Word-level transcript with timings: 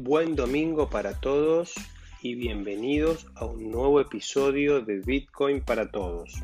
Buen 0.00 0.36
domingo 0.36 0.88
para 0.88 1.18
todos 1.18 1.74
y 2.22 2.36
bienvenidos 2.36 3.26
a 3.34 3.46
un 3.46 3.72
nuevo 3.72 4.00
episodio 4.00 4.80
de 4.80 5.00
Bitcoin 5.00 5.60
para 5.60 5.90
todos. 5.90 6.34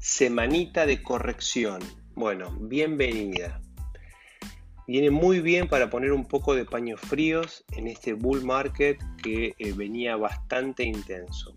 Semanita 0.00 0.84
de 0.84 1.02
corrección. 1.02 1.80
Bueno, 2.14 2.54
bienvenida. 2.60 3.62
Viene 4.86 5.10
muy 5.10 5.40
bien 5.40 5.66
para 5.66 5.88
poner 5.88 6.12
un 6.12 6.28
poco 6.28 6.54
de 6.54 6.66
paños 6.66 7.00
fríos 7.00 7.64
en 7.72 7.86
este 7.86 8.12
bull 8.12 8.44
market 8.44 8.98
que 9.22 9.54
eh, 9.58 9.72
venía 9.72 10.16
bastante 10.16 10.84
intenso. 10.84 11.56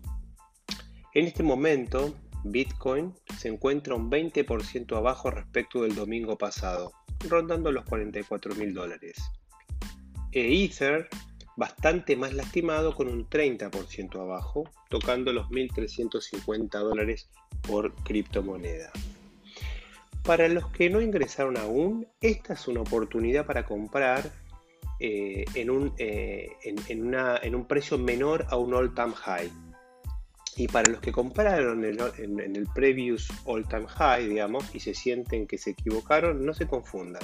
En 1.12 1.26
este 1.26 1.42
momento, 1.42 2.14
Bitcoin 2.42 3.12
se 3.36 3.48
encuentra 3.48 3.96
un 3.96 4.10
20% 4.10 4.96
abajo 4.96 5.30
respecto 5.30 5.82
del 5.82 5.94
domingo 5.94 6.38
pasado, 6.38 6.92
rondando 7.28 7.70
los 7.70 7.84
44 7.84 8.54
mil 8.54 8.72
dólares 8.72 9.18
e 10.34 10.64
Ether 10.64 11.08
bastante 11.56 12.16
más 12.16 12.34
lastimado 12.34 12.94
con 12.94 13.08
un 13.08 13.28
30% 13.28 14.20
abajo, 14.20 14.68
tocando 14.88 15.32
los 15.32 15.46
1.350 15.48 16.70
dólares 16.70 17.30
por 17.62 17.94
criptomoneda. 18.02 18.90
Para 20.24 20.48
los 20.48 20.66
que 20.68 20.90
no 20.90 21.00
ingresaron 21.00 21.56
aún, 21.56 22.08
esta 22.20 22.54
es 22.54 22.66
una 22.66 22.80
oportunidad 22.80 23.46
para 23.46 23.64
comprar 23.64 24.32
eh, 24.98 25.44
en, 25.54 25.70
un, 25.70 25.92
eh, 25.98 26.48
en, 26.62 27.54
un, 27.54 27.66
precio 27.66 27.98
menor 27.98 28.46
a 28.48 28.56
un 28.56 28.74
all-time 28.74 29.12
high. 29.12 29.50
Y 30.56 30.68
para 30.68 30.90
los 30.90 31.00
que 31.00 31.12
compraron 31.12 31.84
en, 31.84 31.98
en 32.18 32.56
el 32.56 32.66
previous 32.74 33.28
all-time 33.44 33.86
high, 33.86 34.26
digamos, 34.28 34.74
y 34.74 34.80
se 34.80 34.94
sienten 34.94 35.46
que 35.46 35.58
se 35.58 35.70
equivocaron, 35.70 36.44
no 36.44 36.54
se 36.54 36.66
confundan. 36.66 37.22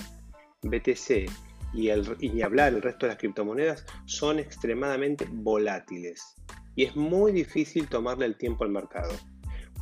BTC 0.63 1.31
y, 1.73 1.89
el, 1.89 2.17
ni 2.21 2.43
hablar 2.43 2.75
el 2.75 2.83
resto 2.83 3.07
de 3.07 3.13
las 3.13 3.19
criptomonedas 3.19 3.85
son 4.07 4.39
extremadamente 4.39 5.27
volátiles 5.31 6.37
y 6.77 6.85
es 6.85 6.97
muy 6.97 7.33
difícil 7.33 7.89
tomarle 7.89 8.27
el 8.27 8.37
tiempo 8.37 8.65
al 8.65 8.71
mercado. 8.71 9.13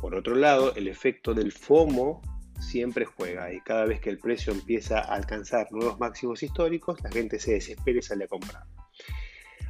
Por 0.01 0.15
otro 0.15 0.35
lado, 0.35 0.73
el 0.75 0.87
efecto 0.87 1.33
del 1.33 1.51
FOMO 1.51 2.21
siempre 2.59 3.05
juega 3.05 3.53
y 3.53 3.61
cada 3.61 3.85
vez 3.85 3.99
que 4.01 4.09
el 4.09 4.17
precio 4.17 4.53
empieza 4.53 4.99
a 4.99 5.15
alcanzar 5.15 5.71
nuevos 5.71 5.99
máximos 5.99 6.43
históricos, 6.43 7.01
la 7.01 7.11
gente 7.11 7.39
se 7.39 7.53
desespera 7.53 7.99
y 7.99 8.01
sale 8.01 8.25
a 8.25 8.27
comprar. 8.27 8.63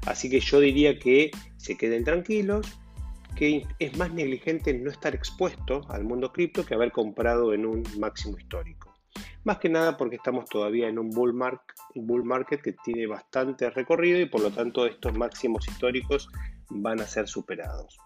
Así 0.06 0.30
que 0.30 0.39
yo 0.39 0.59
diría 0.59 0.98
que 0.98 1.31
se 1.58 1.78
queden 1.78 2.04
tranquilos, 2.04 2.80
que 3.36 3.66
es 3.80 3.98
más 3.98 4.14
negligente 4.14 4.73
no 4.73 4.89
estar 4.89 5.14
expuesto 5.14 5.81
al 5.89 6.04
mundo 6.04 6.31
cripto 6.31 6.66
que 6.66 6.73
haber 6.73 6.92
comprado 6.92 7.54
en 7.54 7.66
un 7.66 7.83
máximo 8.00 8.38
histórico. 8.38 8.89
Más 9.44 9.58
que 9.58 9.70
nada 9.70 9.98
porque 9.98 10.18
estamos 10.18 10.45
todavía 10.50 10.88
en 10.88 11.00
un 11.00 11.09
bull, 11.12 11.34
market 11.34 12.62
que 12.62 12.73
tiene 12.84 13.08
bastante 13.08 13.70
recorrido 13.70 14.20
y 14.20 14.26
por 14.26 14.42
lo 14.42 14.52
tanto 14.52 14.86
estos 14.86 15.18
máximos 15.18 15.68
históricos 15.68 16.30
van 16.70 17.00
a 17.00 17.08
ser 17.08 17.28
superados. 17.28 17.98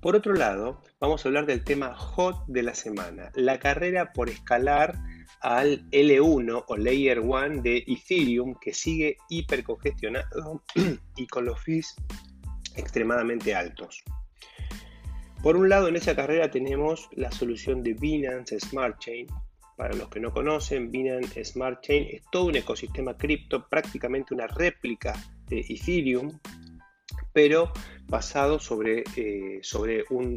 Por 0.00 0.16
otro 0.16 0.34
lado, 0.34 0.82
vamos 1.00 1.24
a 1.24 1.28
hablar 1.28 1.46
del 1.46 1.64
tema 1.64 1.94
hot 1.94 2.44
de 2.46 2.62
la 2.62 2.74
semana, 2.74 3.30
la 3.34 3.58
carrera 3.58 4.12
por 4.12 4.28
escalar 4.28 4.98
al 5.40 5.88
L1 5.90 6.64
o 6.66 6.76
Layer 6.76 7.20
1 7.20 7.62
de 7.62 7.84
Ethereum 7.86 8.54
que 8.60 8.72
sigue 8.72 9.16
hipercongestionado 9.28 10.62
y 11.16 11.26
con 11.26 11.44
los 11.44 11.62
fees 11.62 11.94
extremadamente 12.74 13.54
altos. 13.54 14.02
Por 15.42 15.56
un 15.56 15.68
lado, 15.68 15.88
en 15.88 15.96
esa 15.96 16.16
carrera 16.16 16.50
tenemos 16.50 17.08
la 17.12 17.30
solución 17.30 17.82
de 17.82 17.94
Binance 17.94 18.58
Smart 18.60 18.98
Chain, 18.98 19.26
para 19.76 19.94
los 19.94 20.08
que 20.08 20.20
no 20.20 20.32
conocen, 20.32 20.90
Binance 20.90 21.44
Smart 21.44 21.82
Chain 21.82 22.08
es 22.10 22.22
todo 22.32 22.46
un 22.46 22.56
ecosistema 22.56 23.16
cripto, 23.16 23.68
prácticamente 23.68 24.32
una 24.32 24.46
réplica 24.46 25.14
de 25.48 25.60
Ethereum, 25.60 26.38
pero 27.32 27.70
basado 28.08 28.58
sobre, 28.58 29.04
eh, 29.16 29.58
sobre 29.62 30.04
un, 30.08 30.34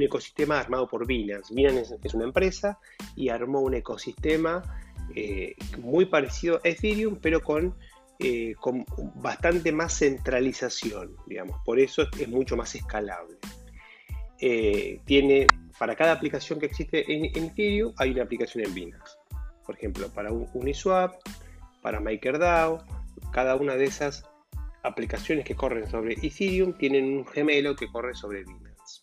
ecosistema 0.00 0.58
armado 0.58 0.88
por 0.88 1.06
Binance. 1.06 1.54
Binance 1.54 1.98
es, 2.02 2.14
una 2.14 2.24
empresa 2.24 2.78
y 3.14 3.28
armó 3.28 3.60
un 3.60 3.74
ecosistema 3.74 4.62
eh, 5.14 5.54
muy 5.78 6.06
parecido 6.06 6.60
a 6.64 6.68
Ethereum, 6.68 7.18
pero 7.20 7.42
con, 7.42 7.74
eh, 8.18 8.54
con 8.58 8.86
bastante 9.16 9.72
más 9.72 9.98
centralización, 9.98 11.14
digamos. 11.26 11.60
Por 11.66 11.78
eso 11.78 12.08
es 12.18 12.28
mucho 12.28 12.56
más 12.56 12.74
escalable. 12.74 13.36
tiene 15.04 15.46
para 15.78 15.94
cada 15.94 16.12
aplicación 16.12 16.58
que 16.58 16.66
existe 16.66 17.04
en, 17.12 17.24
Ethereum 17.24 17.92
hay 17.98 18.10
una 18.10 18.24
aplicación 18.24 18.64
en 18.64 18.74
Binance. 18.74 19.16
Por 19.64 19.76
ejemplo, 19.76 20.08
para 20.08 20.32
Uniswap, 20.32 21.14
para 21.82 22.00
MakerDAO, 22.00 22.84
cada 23.32 23.54
una 23.56 23.76
de 23.76 23.84
esas 23.84 24.24
aplicaciones 24.82 25.44
que 25.44 25.54
corren 25.54 25.88
sobre 25.88 26.14
Ethereum 26.14 26.72
tienen 26.76 27.04
un 27.18 27.26
gemelo 27.26 27.76
que 27.76 27.88
corre 27.88 28.14
sobre 28.14 28.44
Binance. 28.44 29.02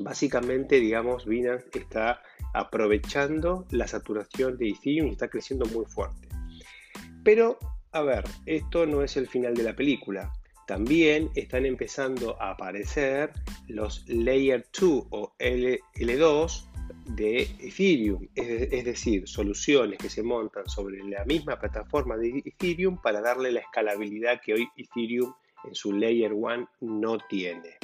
Básicamente, 0.00 0.76
digamos, 0.76 1.26
Binance 1.26 1.68
está 1.74 2.22
aprovechando 2.54 3.66
la 3.70 3.86
saturación 3.86 4.56
de 4.58 4.70
Ethereum 4.70 5.08
y 5.08 5.12
está 5.12 5.28
creciendo 5.28 5.66
muy 5.66 5.84
fuerte. 5.86 6.28
Pero, 7.24 7.58
a 7.92 8.02
ver, 8.02 8.24
esto 8.46 8.86
no 8.86 9.02
es 9.02 9.16
el 9.16 9.28
final 9.28 9.54
de 9.54 9.62
la 9.62 9.74
película. 9.74 10.32
También 10.66 11.30
están 11.34 11.66
empezando 11.66 12.40
a 12.40 12.52
aparecer 12.52 13.32
los 13.68 14.08
Layer 14.08 14.66
2 14.78 15.06
o 15.10 15.34
L, 15.38 15.80
2 15.94 16.68
de 17.06 17.42
Ethereum, 17.60 18.28
es, 18.34 18.84
decir, 18.84 19.26
soluciones 19.26 19.98
que 19.98 20.08
se 20.08 20.22
montan 20.22 20.68
sobre 20.68 21.02
la 21.04 21.24
misma 21.24 21.58
plataforma 21.58 22.16
de 22.16 22.42
Ethereum 22.44 23.00
para 23.00 23.20
darle 23.20 23.50
la 23.50 23.60
escalabilidad 23.60 24.40
que 24.40 24.54
hoy 24.54 24.68
Ethereum 24.76 25.34
en 25.64 25.74
su 25.74 25.92
Layer 25.92 26.32
1 26.32 26.68
no 26.80 27.18
tiene. 27.28 27.76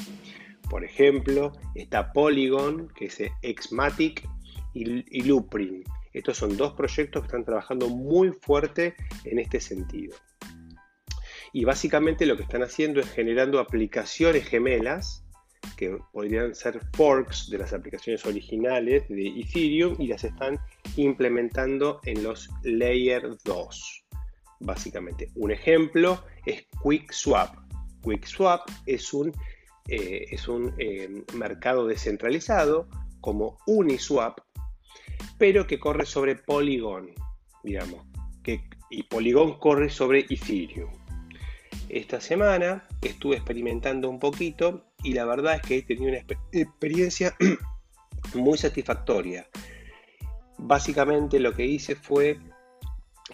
Por 0.71 0.85
ejemplo, 0.85 1.53
está 1.75 2.13
Polygon, 2.13 2.89
que 2.89 3.07
es 3.07 3.19
Xmatic, 3.43 4.29
y, 4.75 5.19
y 5.19 5.23
Loopring. 5.23 5.85
Estos 6.13 6.37
son 6.37 6.57
dos 6.57 6.73
proyectos 6.75 7.23
que 7.23 7.27
están 7.27 7.45
trabajando 7.45 7.89
muy 7.89 8.33
fuerte 8.33 8.95
en 9.25 9.39
este 9.39 9.61
sentido. 9.61 10.17
Y 11.53 11.65
básicamente 11.65 12.27
lo 12.27 12.37
que 12.37 12.43
están 12.43 12.63
haciendo 12.63 13.01
es 13.01 13.11
generando 13.11 13.59
aplicaciones 13.59 14.45
gemelas 14.47 15.25
que 15.77 15.99
podrían 16.13 16.55
ser 16.55 16.81
forks 16.95 17.51
de 17.51 17.59
las 17.59 17.73
aplicaciones 17.73 18.25
originales 18.27 19.09
de 19.09 19.29
Ethereum 19.29 19.97
y 19.99 20.09
las 20.09 20.25
están 20.25 20.59
implementando 20.97 22.01
en 22.05 22.23
los 22.23 22.49
Layer 22.63 23.37
2. 23.45 24.05
Básicamente, 24.61 25.31
un 25.35 25.53
ejemplo 25.53 26.25
es 26.45 26.67
QuickSwap. 26.83 27.55
QuickSwap 28.03 28.69
es 28.87 29.13
un, 29.13 29.33
eh, 29.89 30.27
es 30.31 30.49
un 30.49 30.75
eh, 30.79 31.09
mercado 31.35 31.87
descentralizado 31.87 32.89
como 33.21 33.59
Uniswap, 33.67 34.39
pero 35.39 35.67
que 35.67 35.79
corre 35.79 36.07
sobre 36.07 36.37
Polygon, 36.37 37.13
digamos, 37.63 38.05
y 38.91 39.03
Polygon 39.03 39.59
corre 39.59 39.91
sobre 39.91 40.21
Ethereum. 40.21 40.91
Esta 41.89 42.21
semana 42.21 42.87
estuve 43.01 43.37
experimentando 43.37 44.11
un 44.11 44.19
poquito 44.19 44.85
y 45.03 45.15
la 45.15 45.25
verdad 45.25 45.57
es 45.57 45.63
que 45.63 45.79
he 45.79 45.83
tenido 45.83 46.11
una 46.11 46.25
experiencia 46.53 47.35
muy 48.35 48.59
satisfactoria. 48.59 49.49
Básicamente 50.59 51.41
lo 51.41 51.55
que 51.55 51.65
hice 51.65 51.95
fue 51.95 52.39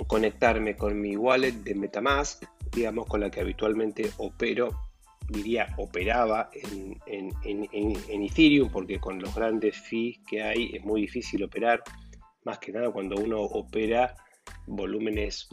conectarme 0.07 0.77
con 0.77 1.01
mi 1.01 1.17
wallet 1.17 1.53
de 1.53 1.75
Metamask, 1.75 2.45
digamos 2.73 3.07
con 3.07 3.21
la 3.21 3.31
que 3.31 3.41
habitualmente 3.41 4.11
opero, 4.19 4.89
diría 5.29 5.75
operaba 5.79 6.51
en, 6.53 7.01
en, 7.07 8.23
Ethereum, 8.23 8.71
porque 8.71 9.01
con 9.01 9.21
los 9.21 9.35
grandes 9.35 9.77
fees 9.77 10.19
que 10.29 10.43
hay 10.43 10.71
es 10.75 10.85
muy 10.85 11.01
difícil 11.01 11.43
operar, 11.43 11.83
más 12.45 12.59
que 12.59 12.73
nada 12.73 12.91
cuando 12.91 13.17
uno 13.17 13.41
opera 13.41 14.15
volúmenes 14.67 15.49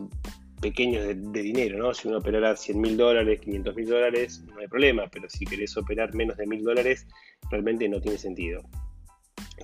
pequeños 0.61 1.05
de, 1.05 1.41
dinero, 1.41 1.77
¿no? 1.77 1.93
Si 1.93 2.07
uno 2.07 2.19
operara 2.19 2.55
100 2.55 2.79
mil 2.79 2.95
dólares, 2.95 3.39
500 3.41 3.75
mil 3.75 3.89
dólares, 3.89 4.43
no 4.53 4.59
hay 4.59 4.67
problema, 4.67 5.07
pero 5.11 5.29
si 5.29 5.45
querés 5.45 5.75
operar 5.75 6.13
menos 6.13 6.37
de 6.37 6.45
mil 6.45 6.63
dólares, 6.63 7.07
realmente 7.49 7.89
no 7.89 7.99
tiene 7.99 8.17
sentido 8.17 8.61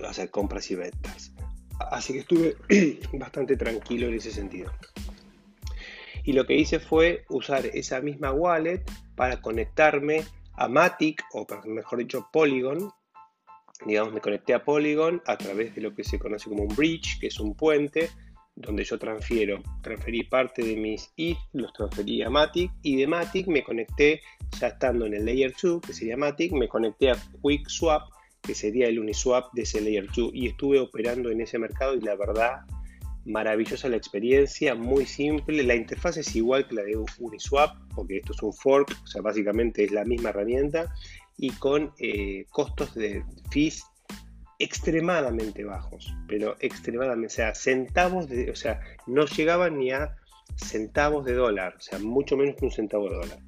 hacer 0.06 0.30
compras 0.30 0.70
y 0.70 0.76
ventas. 0.76 1.32
Así 1.78 2.12
que 2.12 2.18
estuve 2.20 2.56
bastante 3.18 3.56
tranquilo 3.56 4.08
en 4.08 4.14
ese 4.14 4.30
sentido. 4.30 4.72
Y 6.24 6.32
lo 6.32 6.46
que 6.46 6.56
hice 6.56 6.78
fue 6.78 7.24
usar 7.28 7.66
esa 7.66 8.00
misma 8.00 8.32
wallet 8.32 8.82
para 9.14 9.40
conectarme 9.40 10.24
a 10.54 10.68
Matic, 10.68 11.24
o 11.32 11.46
mejor 11.66 12.00
dicho 12.00 12.28
Polygon. 12.32 12.90
Digamos, 13.86 14.12
me 14.12 14.20
conecté 14.20 14.54
a 14.54 14.64
Polygon 14.64 15.22
a 15.26 15.38
través 15.38 15.74
de 15.74 15.80
lo 15.80 15.94
que 15.94 16.04
se 16.04 16.18
conoce 16.18 16.48
como 16.48 16.64
un 16.64 16.74
bridge, 16.74 17.20
que 17.20 17.28
es 17.28 17.38
un 17.38 17.54
puente, 17.54 18.10
donde 18.60 18.84
yo 18.84 18.98
transfiero, 18.98 19.62
transferí 19.82 20.24
parte 20.24 20.62
de 20.62 20.76
mis 20.76 21.12
ETH, 21.16 21.38
los 21.52 21.72
transferí 21.72 22.22
a 22.22 22.30
Matic 22.30 22.70
y 22.82 22.96
de 22.96 23.06
Matic 23.06 23.46
me 23.46 23.62
conecté, 23.62 24.20
ya 24.60 24.68
estando 24.68 25.06
en 25.06 25.14
el 25.14 25.24
Layer 25.24 25.54
2, 25.60 25.80
que 25.80 25.92
sería 25.92 26.16
Matic, 26.16 26.52
me 26.52 26.68
conecté 26.68 27.10
a 27.10 27.16
QuickSwap, 27.40 28.02
que 28.42 28.54
sería 28.54 28.88
el 28.88 28.98
Uniswap 28.98 29.52
de 29.52 29.62
ese 29.62 29.80
Layer 29.80 30.06
2 30.06 30.30
y 30.32 30.48
estuve 30.48 30.80
operando 30.80 31.30
en 31.30 31.40
ese 31.40 31.58
mercado 31.58 31.94
y 31.94 32.00
la 32.00 32.16
verdad 32.16 32.62
maravillosa 33.24 33.88
la 33.88 33.96
experiencia, 33.96 34.74
muy 34.74 35.04
simple. 35.04 35.62
La 35.62 35.74
interfaz 35.74 36.16
es 36.16 36.34
igual 36.34 36.66
que 36.66 36.76
la 36.76 36.82
de 36.82 36.96
Uniswap, 37.18 37.76
porque 37.94 38.18
esto 38.18 38.32
es 38.32 38.42
un 38.42 38.52
fork, 38.52 38.90
o 39.04 39.06
sea, 39.06 39.22
básicamente 39.22 39.84
es 39.84 39.92
la 39.92 40.04
misma 40.04 40.30
herramienta, 40.30 40.92
y 41.36 41.50
con 41.50 41.92
eh, 41.98 42.46
costos 42.50 42.94
de 42.94 43.22
fees 43.50 43.84
extremadamente 44.58 45.64
bajos, 45.64 46.12
pero 46.26 46.56
extremadamente, 46.60 47.32
o 47.32 47.36
sea, 47.36 47.54
centavos 47.54 48.28
de, 48.28 48.50
o 48.50 48.56
sea, 48.56 48.80
no 49.06 49.24
llegaban 49.26 49.78
ni 49.78 49.92
a 49.92 50.16
centavos 50.56 51.24
de 51.24 51.34
dólar, 51.34 51.74
o 51.76 51.80
sea, 51.80 51.98
mucho 51.98 52.36
menos 52.36 52.56
que 52.56 52.64
un 52.64 52.72
centavo 52.72 53.08
de 53.08 53.16
dólar. 53.16 53.38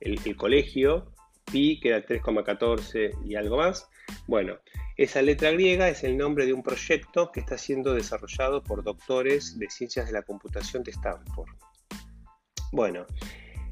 el, 0.00 0.36
colegio, 0.36 1.12
pi, 1.50 1.80
que 1.80 1.88
era 1.88 2.04
3,14 2.04 3.24
y 3.24 3.34
algo 3.34 3.56
más. 3.56 3.88
Bueno, 4.26 4.56
esa 4.96 5.22
letra 5.22 5.50
griega 5.50 5.88
es 5.88 6.04
el 6.04 6.16
nombre 6.16 6.46
de 6.46 6.52
un 6.52 6.62
proyecto 6.62 7.30
que 7.32 7.40
está 7.40 7.58
siendo 7.58 7.94
desarrollado 7.94 8.62
por 8.62 8.82
doctores 8.82 9.58
de 9.58 9.68
ciencias 9.68 10.06
de 10.06 10.12
la 10.12 10.22
computación 10.22 10.82
de 10.82 10.92
Stanford. 10.92 11.50
Bueno, 12.72 13.06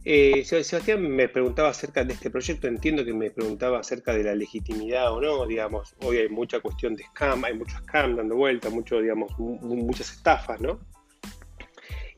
eh, 0.05 0.44
Sebastián 0.44 1.02
me 1.08 1.29
preguntaba 1.31 1.70
acerca 1.70 2.05
de 2.05 2.12
este 2.12 2.31
proyecto, 2.31 2.69
entiendo 2.69 3.05
que 3.06 3.14
me 3.14 3.31
preguntaba 3.31 3.81
acerca 3.81 4.12
de 4.14 4.23
la 4.23 4.35
legitimidad 4.35 5.11
o 5.11 5.20
no, 5.20 5.46
digamos, 5.46 5.96
hoy 6.02 6.19
hay 6.19 6.29
mucha 6.29 6.61
cuestión 6.61 6.94
de 6.94 7.05
scam, 7.05 7.43
hay 7.44 7.55
mucho 7.55 7.79
scam 7.79 8.17
dando 8.17 8.37
vuelta, 8.37 8.69
mucho, 8.69 9.00
digamos, 9.00 9.32
muchas 9.38 10.12
estafas, 10.12 10.61
¿no? 10.61 10.79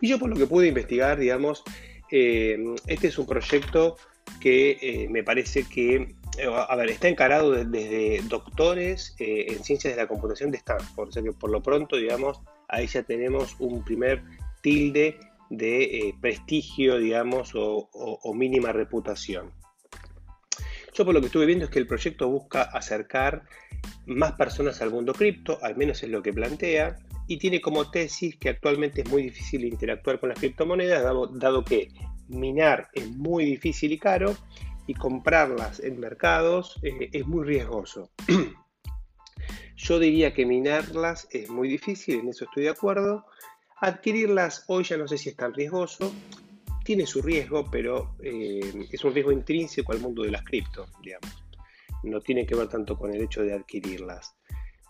Y 0.01 0.09
yo 0.09 0.19
por 0.19 0.31
lo 0.31 0.37
que 0.37 0.47
pude 0.47 0.69
investigar, 0.69 1.19
digamos, 1.19 1.65
eh, 2.11 2.59
este 2.87 3.09
es 3.09 3.19
un 3.19 3.27
proyecto 3.27 3.97
que 4.41 4.79
eh, 4.81 5.09
me 5.09 5.23
parece 5.23 5.65
que, 5.65 6.15
eh, 6.39 6.47
a 6.47 6.77
ver, 6.77 6.91
está 6.91 7.09
encarado 7.09 7.53
desde 7.53 8.23
doctores 8.29 9.15
en 9.19 9.63
ciencias 9.65 9.95
de 9.95 10.03
la 10.03 10.09
computación 10.09 10.51
de 10.51 10.59
Stanford, 10.59 11.09
o 11.09 11.13
sea 11.13 11.23
que 11.23 11.33
por 11.33 11.51
lo 11.51 11.63
pronto, 11.63 11.97
digamos, 11.97 12.41
ahí 12.69 12.87
ya 12.87 13.03
tenemos 13.03 13.57
un 13.59 13.85
primer 13.85 14.23
tilde 14.63 15.19
de 15.49 16.15
prestigio, 16.21 16.99
digamos, 16.99 17.53
o, 17.55 18.35
mínima 18.35 18.73
reputación. 18.73 19.53
Yo 20.93 21.05
por 21.05 21.15
lo 21.15 21.21
que 21.21 21.27
estuve 21.27 21.47
viendo 21.47 21.67
es 21.67 21.71
que 21.71 21.79
el 21.79 21.87
proyecto 21.87 22.29
busca 22.29 22.63
acercar 22.63 23.45
más 24.07 24.33
personas 24.33 24.81
al 24.81 24.91
mundo 24.91 25.13
cripto, 25.13 25.59
al 25.63 25.77
menos 25.77 26.03
es 26.03 26.09
lo 26.09 26.23
que 26.23 26.33
plantea, 26.33 26.97
y 27.28 27.38
tiene 27.38 27.61
como 27.61 27.90
tesis 27.90 28.37
que 28.37 28.49
actualmente 28.49 29.02
es 29.02 29.11
muy 29.11 29.23
difícil 29.23 29.64
interactuar 29.64 30.20
con 30.20 30.28
las 30.28 30.38
criptomonedas, 30.38 31.02
dado, 31.02 31.64
que 31.64 31.88
minar 32.28 32.88
es 32.93 33.11
muy 33.11 33.44
difícil 33.44 33.93
y 33.93 33.99
caro 33.99 34.37
y 34.87 34.94
comprarlas 34.94 35.81
en 35.81 35.99
mercados 35.99 36.78
eh, 36.82 37.08
es 37.12 37.26
muy 37.26 37.44
riesgoso. 37.44 38.11
Yo 39.76 39.99
diría 39.99 40.32
que 40.32 40.46
minarlas 40.46 41.28
es 41.31 41.50
muy 41.50 41.69
difícil, 41.69 42.20
en 42.20 42.28
eso 42.28 42.44
estoy 42.44 42.64
de 42.64 42.70
acuerdo. 42.70 43.26
Adquirirlas 43.81 44.64
hoy 44.69 44.84
ya 44.84 44.96
no 44.96 45.06
sé 45.06 45.19
si 45.19 45.28
es 45.28 45.37
tan 45.37 45.52
riesgoso. 45.52 46.12
Tiene 46.84 47.05
su 47.05 47.20
riesgo, 47.20 47.69
pero 47.70 48.17
eh, 48.23 48.87
es 48.90 49.05
un 49.05 49.12
riesgo 49.12 49.32
intrínseco 49.32 49.93
al 49.93 50.00
mundo 50.00 50.23
de 50.23 50.31
las 50.31 50.44
cripto, 50.44 50.87
digamos. 51.02 51.44
No 52.05 52.20
tiene 52.20 52.46
que 52.46 52.55
ver 52.55 52.69
tanto 52.69 52.96
con 52.96 53.12
el 53.12 53.20
hecho 53.20 53.43
de 53.43 53.52
adquirirlas 53.52 54.37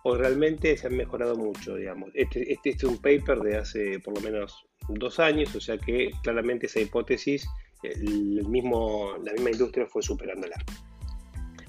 o 0.08 0.16
realmente 0.16 0.76
se 0.76 0.86
han 0.86 0.96
mejorado 0.96 1.34
mucho, 1.34 1.74
digamos. 1.74 2.10
Este, 2.14 2.52
este, 2.52 2.70
es 2.70 2.84
un 2.84 2.98
paper 2.98 3.40
de 3.40 3.56
hace 3.56 3.98
por 3.98 4.14
lo 4.14 4.20
menos 4.20 4.64
dos 4.88 5.18
años, 5.18 5.52
o 5.56 5.60
sea 5.60 5.78
que 5.78 6.12
claramente 6.22 6.66
esa 6.66 6.78
hipótesis, 6.78 7.44
el 7.82 8.46
mismo, 8.46 9.16
la 9.24 9.32
misma 9.32 9.50
industria 9.50 9.84
fue 9.86 10.02
superándola. 10.02 10.54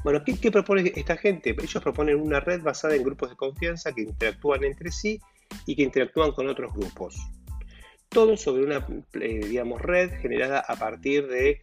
Bueno, 0.03 0.23
¿qué, 0.23 0.37
¿qué, 0.39 0.51
propone 0.51 0.91
esta 0.95 1.17
gente? 1.17 1.55
Ellos 1.59 1.81
proponen 1.81 2.21
una 2.21 2.39
red 2.39 2.61
basada 2.61 2.95
en 2.95 3.01
grupos 3.01 3.31
de 3.31 3.35
confianza 3.35 3.91
que 3.91 4.03
interactúan 4.03 4.63
entre 4.63 4.91
sí 4.91 5.19
y 5.65 5.75
que 5.75 5.81
interactúan 5.81 6.31
con 6.31 6.47
otros 6.47 6.71
grupos. 6.73 7.17
Todo 8.07 8.37
sobre 8.37 8.63
una, 8.63 8.85
eh, 9.19 9.47
digamos, 9.47 9.81
red 9.81 10.11
generada 10.21 10.59
a 10.59 10.75
partir 10.75 11.27
de 11.27 11.61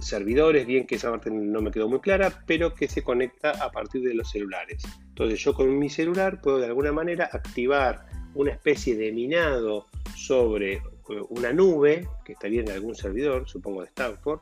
servidores, 0.00 0.66
bien 0.66 0.86
que 0.86 0.96
esa 0.96 1.10
parte 1.10 1.30
no 1.30 1.60
me 1.60 1.70
quedó 1.70 1.88
muy 1.88 2.00
clara, 2.00 2.42
pero 2.46 2.74
que 2.74 2.88
se 2.88 3.02
conecta 3.02 3.50
a 3.50 3.70
partir 3.70 4.02
de 4.02 4.14
los 4.14 4.30
celulares. 4.30 4.82
Entonces 5.08 5.40
yo 5.40 5.54
con 5.54 5.78
mi 5.78 5.88
celular 5.88 6.40
puedo 6.40 6.58
de 6.58 6.66
alguna 6.66 6.92
manera 6.92 7.28
activar 7.32 8.06
una 8.34 8.52
especie 8.52 8.96
de 8.96 9.12
minado 9.12 9.86
sobre 10.14 10.74
eh, 10.74 10.82
una 11.30 11.52
nube 11.52 12.08
que 12.24 12.32
estaría 12.32 12.60
en 12.60 12.70
algún 12.70 12.94
servidor, 12.94 13.48
supongo 13.48 13.82
de 13.82 13.88
Stanford, 13.88 14.40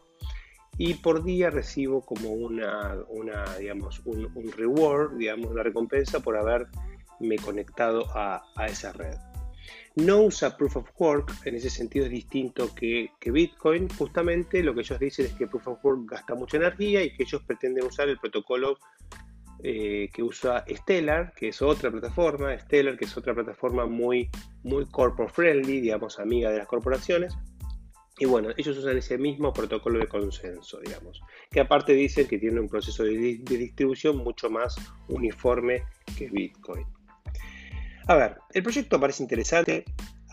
y 0.76 0.94
por 0.94 1.23
día 1.23 1.50
recibo 1.50 2.04
como 2.04 2.30
una, 2.30 2.96
una 3.08 3.56
digamos, 3.58 4.00
un, 4.04 4.52
reward, 4.56 5.16
digamos, 5.16 5.52
una 5.52 5.62
recompensa 5.62 6.18
por 6.20 6.37
haberme 6.37 7.37
conectado 7.44 8.06
a 8.14 8.66
esa 8.66 8.92
red 8.92 9.16
no 9.97 10.23
usa 10.23 10.56
Proof 10.56 10.76
of 10.76 10.90
Work, 10.99 11.47
en 11.47 11.54
ese 11.54 11.71
sentido 11.71 12.06
es 12.06 12.11
distinto 12.11 12.75
que, 12.75 13.11
Bitcoin. 13.25 13.88
Justamente 13.90 14.62
lo 14.62 14.75
que 14.75 14.80
ellos 14.80 14.99
dicen 14.99 15.26
es 15.26 15.33
que 15.35 15.47
Proof 15.47 15.68
of 15.68 15.85
Work 15.85 16.11
gasta 16.11 16.35
mucha 16.35 16.56
energía 16.56 17.02
y 17.02 17.14
que 17.14 17.23
ellos 17.23 17.42
pretenden 17.42 17.85
usar 17.85 18.09
el 18.09 18.18
protocolo 18.18 18.78
eh, 19.62 20.11
que 20.12 20.23
usa 20.23 20.64
Stellar, 20.68 21.33
que 21.35 21.49
es 21.49 21.62
otra 21.62 21.90
plataforma, 21.90 22.59
Stellar, 22.59 22.99
que 22.99 23.04
es 23.04 23.16
otra 23.16 23.35
plataforma 23.35 23.87
muy, 23.87 24.28
muy 24.62 24.85
corporate 24.87 25.33
friendly, 25.33 25.80
digamos, 25.80 26.18
amiga 26.18 26.50
de 26.50 26.59
las 26.59 26.66
corporaciones. 26.66 27.35
Y 28.18 28.26
bueno, 28.26 28.50
ellos 28.56 28.76
usan 28.76 28.97
ese 28.97 29.18
mismo 29.18 29.52
protocolo 29.52 29.99
de 29.99 30.06
consenso, 30.06 30.78
digamos, 30.80 31.21
que 31.50 31.61
aparte 31.61 31.94
dicen 31.94 32.28
que 32.28 32.38
tiene 32.38 32.61
un 32.61 32.68
proceso 32.68 33.02
de 33.02 33.16
distribución 33.44 34.18
mucho 34.18 34.49
más 34.50 34.76
uniforme 35.09 35.83
que 36.16 36.28
Bitcoin. 36.28 36.87
A 38.06 38.16
ver, 38.16 38.37
el 38.52 38.62
proyecto 38.62 39.00
parece 39.00 39.23
interesante. 39.23 39.84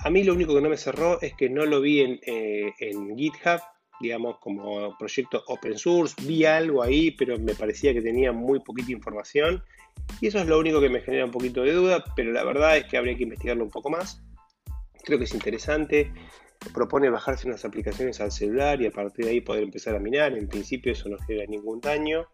A 0.04 0.10
mí 0.10 0.24
lo 0.24 0.34
único 0.34 0.54
que 0.54 0.62
no 0.62 0.70
me 0.70 0.78
cerró 0.78 1.22
es 1.22 1.34
que 1.36 1.50
no 1.50 1.66
lo 1.66 1.80
vi 1.80 2.02
en, 2.02 2.20
eh, 2.26 2.74
GitHub, 3.16 3.62
digamos, 4.02 4.40
como 4.40 4.98
proyecto 4.98 5.44
open 5.48 5.78
source. 5.78 6.16
Vi 6.26 6.44
algo 6.44 6.84
ahí, 6.84 7.12
pero 7.12 7.38
me 7.40 7.56
parecía 7.56 7.94
que 7.94 8.02
tenía 8.02 8.32
muy 8.32 8.60
poquita 8.60 8.92
información. 8.92 9.64
Y 10.20 10.28
eso 10.28 10.40
es 10.40 10.48
lo 10.48 10.60
único 10.60 10.82
que 10.82 10.90
me 10.90 11.02
genera 11.02 11.26
un 11.26 11.32
poquito 11.32 11.62
de 11.62 11.72
duda, 11.72 12.04
pero 12.16 12.32
la 12.32 12.44
verdad 12.44 12.78
es 12.78 12.86
que 12.86 12.98
habría 12.98 13.16
que 13.16 13.24
investigarlo 13.24 13.64
un 13.64 13.70
poco 13.70 13.90
más. 13.90 14.22
Creo 15.04 15.18
que 15.18 15.26
es 15.26 15.34
interesante. 15.34 16.12
Propone 16.74 17.10
bajarse 17.10 17.48
unas 17.48 17.64
aplicaciones 17.64 18.20
al 18.20 18.32
celular 18.32 18.82
y 18.82 18.88
a 18.88 18.92
partir 18.92 19.26
de 19.26 19.32
ahí 19.32 19.42
poder 19.42 19.64
empezar 19.64 19.96
a 19.96 20.00
minar. 20.00 20.38
En 20.38 20.48
principio 20.48 20.92
eso 20.92 21.08
no 21.10 21.18
genera 21.20 21.46
ningún 21.48 21.80
daño. 21.80 22.28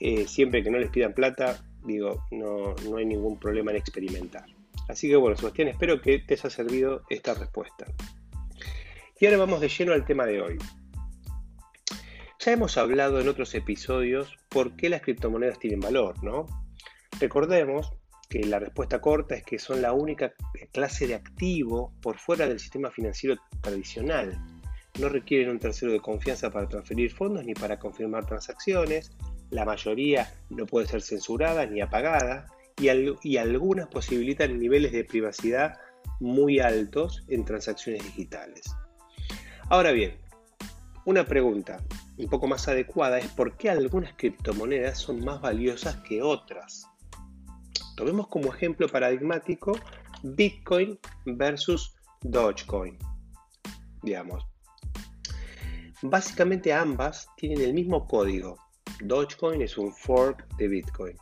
Eh, 0.00 0.26
siempre 0.26 0.62
que 0.62 0.70
no 0.70 0.78
les 0.78 0.90
pidan 0.90 1.14
plata, 1.14 1.64
digo, 1.84 2.24
no, 2.30 2.74
no 2.88 2.96
hay 2.96 3.06
ningún 3.06 3.38
problema 3.38 3.70
en 3.70 3.76
experimentar. 3.76 4.53
Así 4.88 5.08
que 5.08 5.16
bueno, 5.16 5.36
Sebastián, 5.36 5.68
espero 5.68 6.00
que 6.00 6.18
te 6.18 6.34
haya 6.34 6.50
servido 6.50 7.02
esta 7.08 7.34
respuesta. 7.34 7.86
Y 9.18 9.26
ahora 9.26 9.38
vamos 9.38 9.60
de 9.60 9.68
lleno 9.68 9.92
al 9.92 10.04
tema 10.04 10.26
de 10.26 10.42
hoy. 10.42 10.58
Ya 12.40 12.52
hemos 12.52 12.76
hablado 12.76 13.20
en 13.20 13.28
otros 13.28 13.54
episodios 13.54 14.36
por 14.50 14.76
qué 14.76 14.90
las 14.90 15.00
criptomonedas 15.00 15.58
tienen 15.58 15.80
valor, 15.80 16.22
¿no? 16.22 16.46
Recordemos 17.18 17.92
que 18.28 18.40
la 18.44 18.58
respuesta 18.58 19.00
corta 19.00 19.34
es 19.34 19.44
que 19.44 19.58
son 19.58 19.80
la 19.80 19.92
única 19.92 20.34
clase 20.72 21.06
de 21.06 21.14
activo 21.14 21.94
por 22.02 22.18
fuera 22.18 22.46
del 22.46 22.58
sistema 22.58 22.90
financiero 22.90 23.36
tradicional. 23.62 24.38
No 25.00 25.08
requieren 25.08 25.50
un 25.50 25.58
tercero 25.58 25.92
de 25.92 26.00
confianza 26.00 26.50
para 26.50 26.68
transferir 26.68 27.12
fondos 27.12 27.44
ni 27.44 27.54
para 27.54 27.78
confirmar 27.78 28.26
transacciones. 28.26 29.12
La 29.50 29.64
mayoría 29.64 30.34
no 30.50 30.66
puede 30.66 30.86
ser 30.86 31.00
censurada 31.00 31.64
ni 31.66 31.80
apagada 31.80 32.46
y, 32.78 33.36
algunas 33.36 33.88
posibilitan 33.88 34.58
niveles 34.58 34.92
de 34.92 35.04
privacidad 35.04 35.78
muy 36.20 36.58
altos 36.58 37.24
en 37.28 37.44
transacciones 37.44 38.02
digitales. 38.04 38.64
Ahora 39.68 39.92
bien, 39.92 40.16
una 41.04 41.24
pregunta 41.24 41.82
un 42.18 42.28
poco 42.28 42.46
más 42.46 42.68
adecuada 42.68 43.18
es 43.18 43.28
por 43.28 43.56
qué 43.56 43.70
algunas 43.70 44.14
criptomonedas 44.14 44.98
son 44.98 45.24
más 45.24 45.40
valiosas 45.40 45.96
que 45.96 46.22
otras. 46.22 46.86
Tomemos 47.96 48.28
como 48.28 48.52
ejemplo 48.52 48.88
paradigmático 48.88 49.78
Bitcoin 50.22 50.98
versus 51.26 51.94
Dogecoin. 52.22 52.98
Digamos. 54.02 54.44
Básicamente 56.02 56.72
ambas 56.72 57.28
tienen 57.36 57.60
el 57.60 57.72
mismo 57.72 58.06
código. 58.06 58.58
Dogecoin 59.00 59.62
es 59.62 59.78
un 59.78 59.92
fork 59.92 60.46
de 60.56 60.68
Bitcoin. 60.68 61.16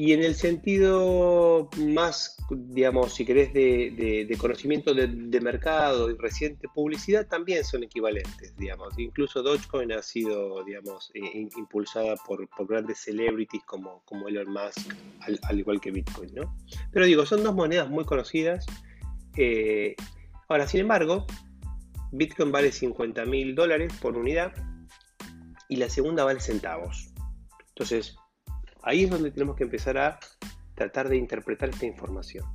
Y 0.00 0.12
en 0.12 0.22
el 0.22 0.36
sentido 0.36 1.68
más, 1.76 2.36
digamos, 2.50 3.14
si 3.14 3.24
querés, 3.24 3.52
de, 3.52 4.36
conocimiento 4.40 4.94
de, 4.94 5.40
mercado 5.40 6.08
y 6.08 6.16
reciente 6.16 6.68
publicidad, 6.72 7.26
también 7.26 7.64
son 7.64 7.82
equivalentes, 7.82 8.56
digamos. 8.56 8.96
Incluso 8.96 9.42
Dogecoin 9.42 9.90
ha 9.90 10.02
sido, 10.02 10.62
digamos, 10.62 11.10
eh, 11.14 11.48
impulsada 11.56 12.14
por, 12.14 12.48
grandes 12.68 12.98
celebrities 12.98 13.64
como, 13.64 14.04
como 14.04 14.28
Elon 14.28 14.52
Musk, 14.52 14.94
al, 15.20 15.58
igual 15.58 15.80
que 15.80 15.90
Bitcoin, 15.90 16.32
¿no? 16.32 16.56
Pero 16.92 17.04
digo, 17.04 17.26
son 17.26 17.42
dos 17.42 17.56
monedas 17.56 17.90
muy 17.90 18.04
conocidas. 18.04 18.66
Eh, 19.36 19.96
ahora, 20.48 20.68
sin 20.68 20.82
embargo, 20.82 21.26
Bitcoin 22.12 22.52
vale 22.52 22.70
50 22.70 23.24
mil 23.24 23.56
dólares 23.56 23.92
por 24.00 24.16
unidad 24.16 24.52
y 25.68 25.74
la 25.74 25.90
segunda 25.90 26.22
vale 26.22 26.38
centavos. 26.38 27.12
Entonces, 27.70 28.16
Ahí 28.88 29.04
es 29.04 29.10
donde 29.10 29.30
tenemos 29.30 29.54
que 29.54 29.64
empezar 29.64 29.98
a 29.98 30.18
tratar 30.74 31.10
de 31.10 31.18
interpretar 31.18 31.68
esta 31.68 31.84
información. 31.84 32.46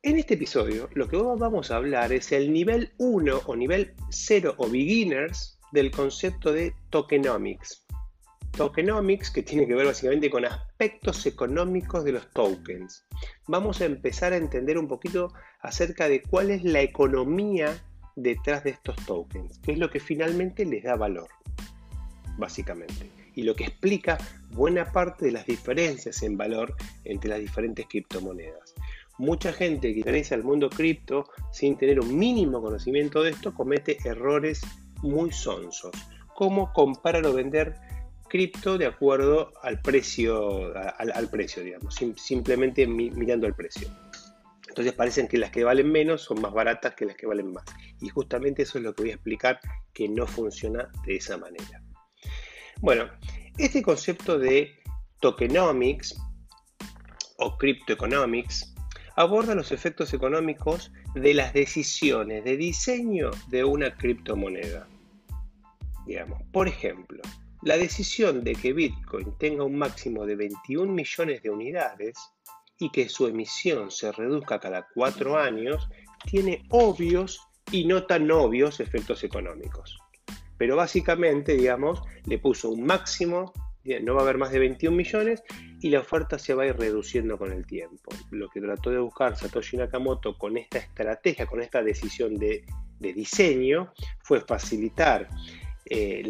En 0.00 0.20
este 0.20 0.34
episodio 0.34 0.88
lo 0.94 1.08
que 1.08 1.16
vamos 1.16 1.72
a 1.72 1.76
hablar 1.78 2.12
es 2.12 2.30
el 2.30 2.52
nivel 2.52 2.92
1 2.98 3.40
o 3.44 3.56
nivel 3.56 3.96
0 4.08 4.54
o 4.56 4.70
beginners 4.70 5.58
del 5.72 5.90
concepto 5.90 6.52
de 6.52 6.76
tokenomics. 6.90 7.84
Tokenomics 8.56 9.32
que 9.32 9.42
tiene 9.42 9.66
que 9.66 9.74
ver 9.74 9.86
básicamente 9.86 10.30
con 10.30 10.44
aspectos 10.44 11.26
económicos 11.26 12.04
de 12.04 12.12
los 12.12 12.30
tokens. 12.30 13.04
Vamos 13.48 13.80
a 13.80 13.86
empezar 13.86 14.32
a 14.32 14.36
entender 14.36 14.78
un 14.78 14.86
poquito 14.86 15.32
acerca 15.58 16.08
de 16.08 16.22
cuál 16.22 16.52
es 16.52 16.62
la 16.62 16.82
economía 16.82 17.76
detrás 18.14 18.62
de 18.62 18.70
estos 18.70 18.94
tokens, 19.06 19.58
qué 19.64 19.72
es 19.72 19.78
lo 19.78 19.90
que 19.90 19.98
finalmente 19.98 20.64
les 20.64 20.84
da 20.84 20.94
valor, 20.94 21.26
básicamente 22.38 23.15
y 23.36 23.42
lo 23.44 23.54
que 23.54 23.64
explica 23.64 24.18
buena 24.50 24.90
parte 24.90 25.26
de 25.26 25.32
las 25.32 25.46
diferencias 25.46 26.22
en 26.24 26.36
valor 26.36 26.74
entre 27.04 27.30
las 27.30 27.38
diferentes 27.38 27.86
criptomonedas. 27.86 28.74
Mucha 29.18 29.52
gente 29.52 29.92
que 29.92 30.00
interesa 30.00 30.34
al 30.34 30.42
mundo 30.42 30.68
cripto 30.68 31.28
sin 31.52 31.76
tener 31.76 32.00
un 32.00 32.18
mínimo 32.18 32.60
conocimiento 32.60 33.22
de 33.22 33.30
esto 33.30 33.54
comete 33.54 33.98
errores 34.04 34.62
muy 35.02 35.30
sonsos, 35.32 35.92
como 36.34 36.72
comprar 36.72 37.24
o 37.26 37.32
vender 37.32 37.76
cripto 38.28 38.76
de 38.76 38.86
acuerdo 38.86 39.52
al 39.62 39.80
precio, 39.80 40.74
al, 40.76 41.28
precio 41.30 41.62
digamos, 41.62 41.94
simplemente 42.16 42.86
mirando 42.86 43.46
el 43.46 43.54
precio. 43.54 43.88
Entonces 44.68 44.92
parecen 44.92 45.28
que 45.28 45.38
las 45.38 45.50
que 45.50 45.64
valen 45.64 45.90
menos 45.90 46.22
son 46.22 46.40
más 46.40 46.52
baratas 46.52 46.94
que 46.94 47.06
las 47.06 47.16
que 47.16 47.26
valen 47.26 47.52
más. 47.52 47.64
Y 48.00 48.08
justamente 48.08 48.62
eso 48.62 48.78
es 48.78 48.84
lo 48.84 48.94
que 48.94 49.04
voy 49.04 49.10
a 49.10 49.14
explicar 49.14 49.60
que 49.94 50.08
no 50.08 50.26
funciona 50.26 50.90
de 51.06 51.16
esa 51.16 51.38
manera. 51.38 51.85
Bueno, 52.80 53.08
este 53.58 53.82
concepto 53.82 54.38
de 54.38 54.78
tokenomics 55.20 56.14
o 57.38 57.56
cryptoeconomics 57.56 58.74
aborda 59.16 59.54
los 59.54 59.72
efectos 59.72 60.12
económicos 60.12 60.92
de 61.14 61.32
las 61.32 61.54
decisiones 61.54 62.44
de 62.44 62.56
diseño 62.58 63.30
de 63.48 63.64
una 63.64 63.96
criptomoneda. 63.96 64.86
Digamos, 66.06 66.42
por 66.52 66.68
ejemplo, 66.68 67.22
la 67.62 67.78
decisión 67.78 68.44
de 68.44 68.54
que 68.54 68.74
Bitcoin 68.74 69.32
tenga 69.38 69.64
un 69.64 69.78
máximo 69.78 70.26
de 70.26 70.36
21 70.36 70.92
millones 70.92 71.42
de 71.42 71.50
unidades 71.50 72.18
y 72.78 72.90
que 72.90 73.08
su 73.08 73.26
emisión 73.26 73.90
se 73.90 74.12
reduzca 74.12 74.60
cada 74.60 74.86
cuatro 74.94 75.38
años 75.38 75.88
tiene 76.30 76.64
obvios 76.68 77.40
y 77.72 77.86
no 77.86 78.04
tan 78.04 78.30
obvios 78.30 78.80
efectos 78.80 79.24
económicos. 79.24 79.98
Pero 80.58 80.76
básicamente, 80.76 81.54
digamos, 81.54 82.02
le 82.26 82.38
puso 82.38 82.70
un 82.70 82.84
máximo, 82.84 83.52
no 84.02 84.14
va 84.14 84.20
a 84.20 84.24
haber 84.24 84.38
más 84.38 84.50
de 84.50 84.58
21 84.58 84.96
millones 84.96 85.42
y 85.80 85.90
la 85.90 86.00
oferta 86.00 86.38
se 86.38 86.54
va 86.54 86.64
a 86.64 86.66
ir 86.66 86.76
reduciendo 86.76 87.38
con 87.38 87.52
el 87.52 87.66
tiempo. 87.66 88.10
Lo 88.30 88.48
que 88.48 88.60
trató 88.60 88.90
de 88.90 88.98
buscar 88.98 89.36
Satoshi 89.36 89.76
Nakamoto 89.76 90.36
con 90.36 90.56
esta 90.56 90.78
estrategia, 90.78 91.46
con 91.46 91.62
esta 91.62 91.82
decisión 91.82 92.34
de, 92.36 92.64
diseño, 92.98 93.92
fue 94.22 94.40
facilitar 94.40 95.28
eh, 95.84 96.22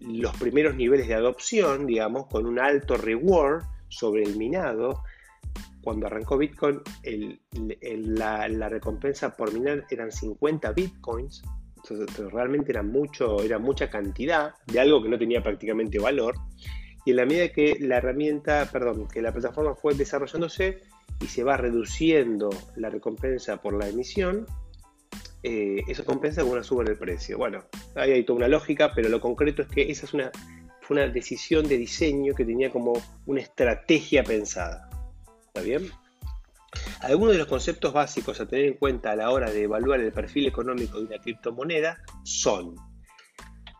los 0.00 0.36
primeros 0.36 0.74
niveles 0.76 1.08
de 1.08 1.14
adopción, 1.14 1.86
digamos, 1.86 2.26
con 2.28 2.46
un 2.46 2.58
alto 2.58 2.96
reward 2.96 3.64
sobre 3.88 4.22
el 4.22 4.36
minado. 4.36 5.02
Cuando 5.82 6.06
arrancó 6.06 6.36
Bitcoin, 6.36 6.80
la, 7.52 8.48
la 8.48 8.68
recompensa 8.68 9.36
por 9.36 9.52
minar 9.52 9.84
eran 9.90 10.10
50 10.10 10.72
bitcoins, 10.72 11.44
realmente 12.32 12.72
era, 12.72 12.82
mucho, 12.82 13.42
era 13.42 13.58
mucha 13.58 13.88
cantidad 13.88 14.54
de 14.66 14.80
algo 14.80 15.02
que 15.02 15.08
no 15.08 15.18
tenía 15.18 15.42
prácticamente 15.42 15.98
valor. 15.98 16.34
Y 17.04 17.10
en 17.10 17.16
la 17.16 17.26
medida 17.26 17.48
que 17.50 17.76
la 17.80 17.98
herramienta, 17.98 18.68
perdón, 18.72 19.06
que 19.08 19.22
la 19.22 19.32
plataforma 19.32 19.74
fue 19.74 19.94
desarrollándose 19.94 20.82
y 21.20 21.26
se 21.26 21.44
va 21.44 21.56
reduciendo 21.56 22.50
la 22.76 22.90
recompensa 22.90 23.62
por 23.62 23.74
la 23.74 23.88
emisión, 23.88 24.46
eh, 25.42 25.82
eso 25.86 26.04
compensa 26.04 26.42
con 26.42 26.52
una 26.52 26.64
suba 26.64 26.82
en 26.82 26.88
el 26.88 26.98
precio. 26.98 27.38
Bueno, 27.38 27.64
ahí 27.94 28.10
hay 28.10 28.24
toda 28.24 28.38
una 28.38 28.48
lógica, 28.48 28.92
pero 28.94 29.08
lo 29.08 29.20
concreto 29.20 29.62
es 29.62 29.68
que 29.68 29.90
esa 29.90 30.06
es 30.06 30.14
una, 30.14 30.32
fue 30.80 30.96
una 30.96 31.06
decisión 31.06 31.68
de 31.68 31.78
diseño 31.78 32.34
que 32.34 32.44
tenía 32.44 32.70
como 32.70 32.94
una 33.26 33.40
estrategia 33.40 34.24
pensada. 34.24 34.88
¿Está 35.46 35.60
bien? 35.60 35.88
Algunos 37.06 37.34
de 37.34 37.38
los 37.38 37.46
conceptos 37.46 37.92
básicos 37.92 38.40
a 38.40 38.48
tener 38.48 38.64
en 38.64 38.74
cuenta 38.74 39.12
a 39.12 39.16
la 39.16 39.30
hora 39.30 39.48
de 39.48 39.62
evaluar 39.62 40.00
el 40.00 40.10
perfil 40.10 40.48
económico 40.48 40.98
de 40.98 41.04
una 41.04 41.18
criptomoneda 41.18 42.02
son, 42.24 42.74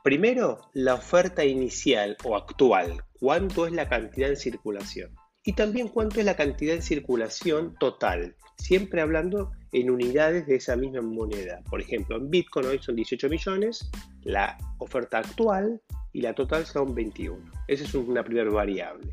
primero, 0.05 0.71
la 0.75 0.95
oferta 0.95 1.45
inicial 1.45 2.17
o 2.23 2.37
actual, 2.37 3.03
cuánto 3.19 3.67
es 3.67 3.73
la 3.73 3.89
cantidad 3.89 4.31
en 4.31 4.37
circulación. 4.37 5.11
Y 5.43 5.55
también 5.55 5.89
cuánto 5.89 6.21
es 6.21 6.25
la 6.25 6.37
cantidad 6.37 6.77
en 6.77 6.83
circulación 6.83 7.75
total, 7.81 8.37
siempre 8.59 9.01
hablando 9.01 9.51
en 9.73 9.91
unidades 9.91 10.47
de 10.47 10.55
esa 10.55 10.77
misma 10.77 11.03
moneda. 11.03 11.63
Por 11.69 11.81
ejemplo, 11.81 12.19
en 12.19 12.31
Bitcoin 12.31 12.67
hoy 12.67 12.79
son 12.81 12.95
18 12.95 13.29
millones, 13.29 13.91
la 14.23 14.57
oferta 14.79 15.19
actual 15.19 15.83
y 16.13 16.21
la 16.21 16.33
total 16.33 16.65
son 16.65 16.95
21. 16.95 17.45
Esa 17.67 17.83
es 17.83 17.93
una 17.93 18.23
primera 18.23 18.51
variable. 18.51 19.13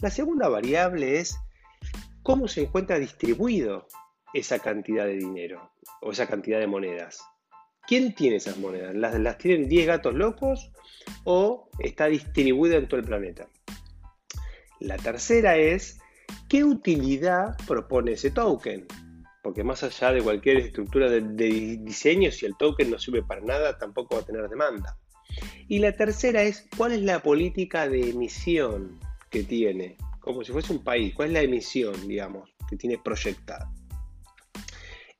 La 0.00 0.08
segunda 0.08 0.48
variable 0.48 1.18
es 1.18 1.38
cómo 2.24 2.48
se 2.48 2.62
encuentra 2.62 2.98
distribuido 2.98 3.86
esa 4.32 4.58
cantidad 4.58 5.04
de 5.04 5.18
dinero 5.18 5.70
o 6.00 6.10
esa 6.10 6.26
cantidad 6.26 6.58
de 6.58 6.66
monedas. 6.66 7.22
¿Quién 7.86 8.14
tiene 8.14 8.36
esas 8.36 8.56
monedas? 8.56 8.94
¿Las, 8.94 9.38
tienen 9.38 9.68
10 9.68 9.86
gatos 9.86 10.14
locos 10.14 10.72
o 11.24 11.68
está 11.78 12.06
distribuida 12.06 12.76
en 12.76 12.88
todo 12.88 12.98
el 12.98 13.06
planeta? 13.06 13.46
La 14.80 14.96
tercera 14.96 15.56
es, 15.56 16.00
¿qué 16.48 16.64
utilidad 16.64 17.56
propone 17.66 18.12
ese 18.12 18.30
token? 18.30 18.86
Porque 19.42 19.62
más 19.62 19.82
allá 19.82 20.12
de 20.12 20.22
cualquier 20.22 20.56
estructura 20.56 21.10
de, 21.10 21.20
de 21.20 21.78
diseño, 21.82 22.32
si 22.32 22.46
el 22.46 22.56
token 22.56 22.90
no 22.90 22.98
sirve 22.98 23.22
para 23.22 23.42
nada, 23.42 23.76
tampoco 23.76 24.14
va 24.14 24.22
a 24.22 24.24
tener 24.24 24.48
demanda. 24.48 24.96
Y 25.68 25.78
la 25.78 25.92
tercera 25.92 26.42
es, 26.42 26.66
¿cuál 26.74 26.92
es 26.92 27.02
la 27.02 27.22
política 27.22 27.86
de 27.86 28.08
emisión 28.10 28.98
que 29.28 29.42
tiene? 29.42 29.98
Como 30.24 30.42
si 30.42 30.52
fuese 30.52 30.72
un 30.72 30.82
país, 30.82 31.14
cuál 31.14 31.28
es 31.28 31.34
la 31.34 31.42
emisión, 31.42 32.08
digamos, 32.08 32.50
que 32.68 32.76
tiene 32.76 32.98
proyectada. 32.98 33.70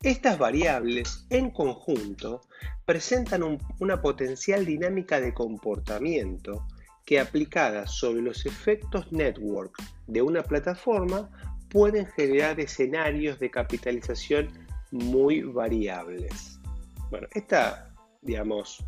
Estas 0.03 0.39
variables 0.39 1.27
en 1.31 1.51
conjunto 1.51 2.43
presentan 2.85 3.59
una 3.81 4.01
potencial 4.01 4.67
dinámica 4.67 5.21
de 5.21 5.33
comportamiento 5.33 6.67
que 7.07 7.21
aplicadas 7.21 7.91
sobre 7.93 8.23
los 8.23 8.47
efectos 8.47 9.11
network 9.13 9.75
de 10.07 10.23
una 10.23 10.43
plataforma 10.43 11.31
pueden 11.69 12.07
generar 12.07 12.61
escenarios 12.61 13.39
de 13.39 13.51
capitalización 13.51 14.49
muy 14.91 15.43
variables. 15.43 16.61
Bueno, 17.11 17.27
esta, 17.33 17.91
digamos, 18.23 18.85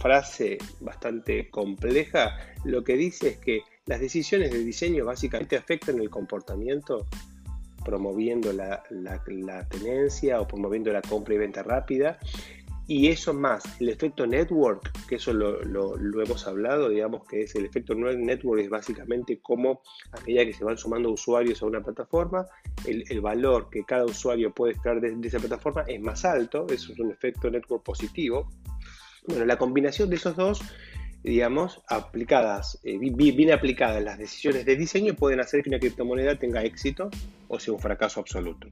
frase 0.00 0.58
bastante 0.80 1.50
compleja 1.50 2.36
lo 2.64 2.82
que 2.84 2.96
dice 2.96 3.30
es 3.30 3.38
que 3.38 3.62
Las 3.86 4.00
decisiones 4.00 4.52
de 4.52 4.62
diseño 4.62 5.04
básicamente 5.04 5.56
afectan 5.56 5.98
el 5.98 6.08
comportamiento 6.08 7.08
promoviendo 7.84 8.52
la, 8.52 8.84
tenencia 9.68 10.40
o 10.40 10.46
promoviendo 10.46 10.92
la 10.92 11.02
compra 11.02 11.34
y 11.34 11.38
venta 11.38 11.64
rápida. 11.64 12.18
Y 12.86 13.08
eso 13.08 13.34
más, 13.34 13.64
el 13.80 13.88
efecto 13.88 14.24
network, 14.24 15.06
que 15.08 15.16
eso 15.16 15.32
lo, 15.32 16.22
hemos 16.22 16.46
hablado, 16.46 16.90
digamos 16.90 17.24
que 17.26 17.42
es 17.42 17.54
el 17.56 17.64
efecto 17.64 17.94
network, 17.94 18.60
es 18.60 18.70
básicamente 18.70 19.40
cómo 19.40 19.82
a 20.12 20.20
medida 20.20 20.44
que 20.44 20.52
se 20.52 20.64
van 20.64 20.76
sumando 20.78 21.10
usuarios 21.10 21.60
a 21.62 21.66
una 21.66 21.80
plataforma, 21.80 22.46
el, 22.86 23.20
valor 23.20 23.68
que 23.68 23.84
cada 23.84 24.04
usuario 24.04 24.52
puede 24.52 24.74
extraer 24.74 25.00
de, 25.00 25.26
esa 25.26 25.40
plataforma 25.40 25.82
es 25.88 26.00
más 26.00 26.24
alto, 26.24 26.66
es 26.70 26.88
un 26.88 27.10
efecto 27.10 27.50
network 27.50 27.82
positivo. 27.82 28.48
Bueno, 29.26 29.44
la 29.44 29.56
combinación 29.56 30.10
de 30.10 30.16
esos 30.16 30.36
dos 30.36 30.60
digamos, 31.22 31.82
aplicadas, 31.88 32.80
eh, 32.84 32.98
bien 32.98 33.52
aplicadas 33.52 34.02
las 34.02 34.18
decisiones 34.18 34.64
de 34.64 34.76
diseño 34.76 35.14
pueden 35.14 35.40
hacer 35.40 35.62
que 35.62 35.70
una 35.70 35.78
criptomoneda 35.78 36.36
tenga 36.36 36.64
éxito 36.64 37.10
o 37.48 37.60
sea 37.60 37.74
un 37.74 37.80
fracaso 37.80 38.20
absoluto. 38.20 38.68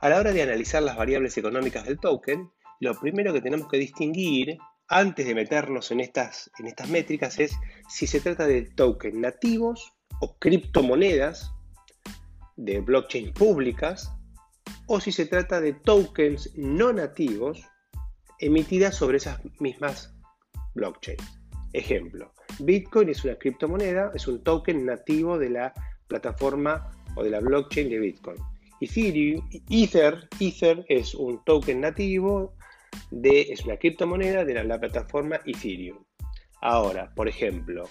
A 0.00 0.08
la 0.08 0.18
hora 0.18 0.32
de 0.32 0.42
analizar 0.42 0.82
las 0.82 0.96
variables 0.96 1.36
económicas 1.36 1.84
del 1.84 2.00
token, 2.00 2.50
lo 2.80 2.98
primero 2.98 3.32
que 3.32 3.42
tenemos 3.42 3.68
que 3.68 3.76
distinguir 3.76 4.58
antes 4.88 5.26
de 5.26 5.34
meternos 5.34 5.90
en 5.92 6.00
estas, 6.00 6.50
en 6.58 6.66
estas 6.66 6.88
métricas 6.88 7.38
es 7.38 7.56
si 7.88 8.06
se 8.06 8.20
trata 8.20 8.46
de 8.46 8.62
tokens 8.62 9.14
nativos 9.14 9.92
o 10.20 10.36
criptomonedas 10.38 11.52
de 12.56 12.80
blockchain 12.80 13.32
públicas 13.32 14.10
o 14.86 15.00
si 15.00 15.12
se 15.12 15.26
trata 15.26 15.60
de 15.60 15.74
tokens 15.74 16.50
no 16.56 16.92
nativos 16.92 17.62
emitidas 18.40 18.96
sobre 18.96 19.18
esas 19.18 19.40
mismas 19.60 20.14
blockchains. 20.74 21.40
Ejemplo, 21.72 22.32
Bitcoin 22.58 23.10
es 23.10 23.24
una 23.24 23.36
criptomoneda, 23.36 24.10
es 24.14 24.26
un 24.26 24.42
token 24.42 24.84
nativo 24.86 25.38
de 25.38 25.50
la 25.50 25.72
plataforma 26.08 26.90
o 27.14 27.22
de 27.22 27.30
la 27.30 27.40
blockchain 27.40 27.88
de 27.88 27.98
Bitcoin. 27.98 28.38
Ethereum, 28.80 29.48
Ether, 29.68 30.28
Ether 30.40 30.84
es 30.88 31.14
un 31.14 31.44
token 31.44 31.82
nativo 31.82 32.54
de, 33.10 33.42
es 33.42 33.64
una 33.64 33.76
criptomoneda 33.76 34.44
de 34.44 34.64
la, 34.64 34.80
plataforma 34.80 35.40
Ethereum. 35.44 35.98
Ahora, 36.62 37.12
por 37.14 37.28
ejemplo, 37.28 37.88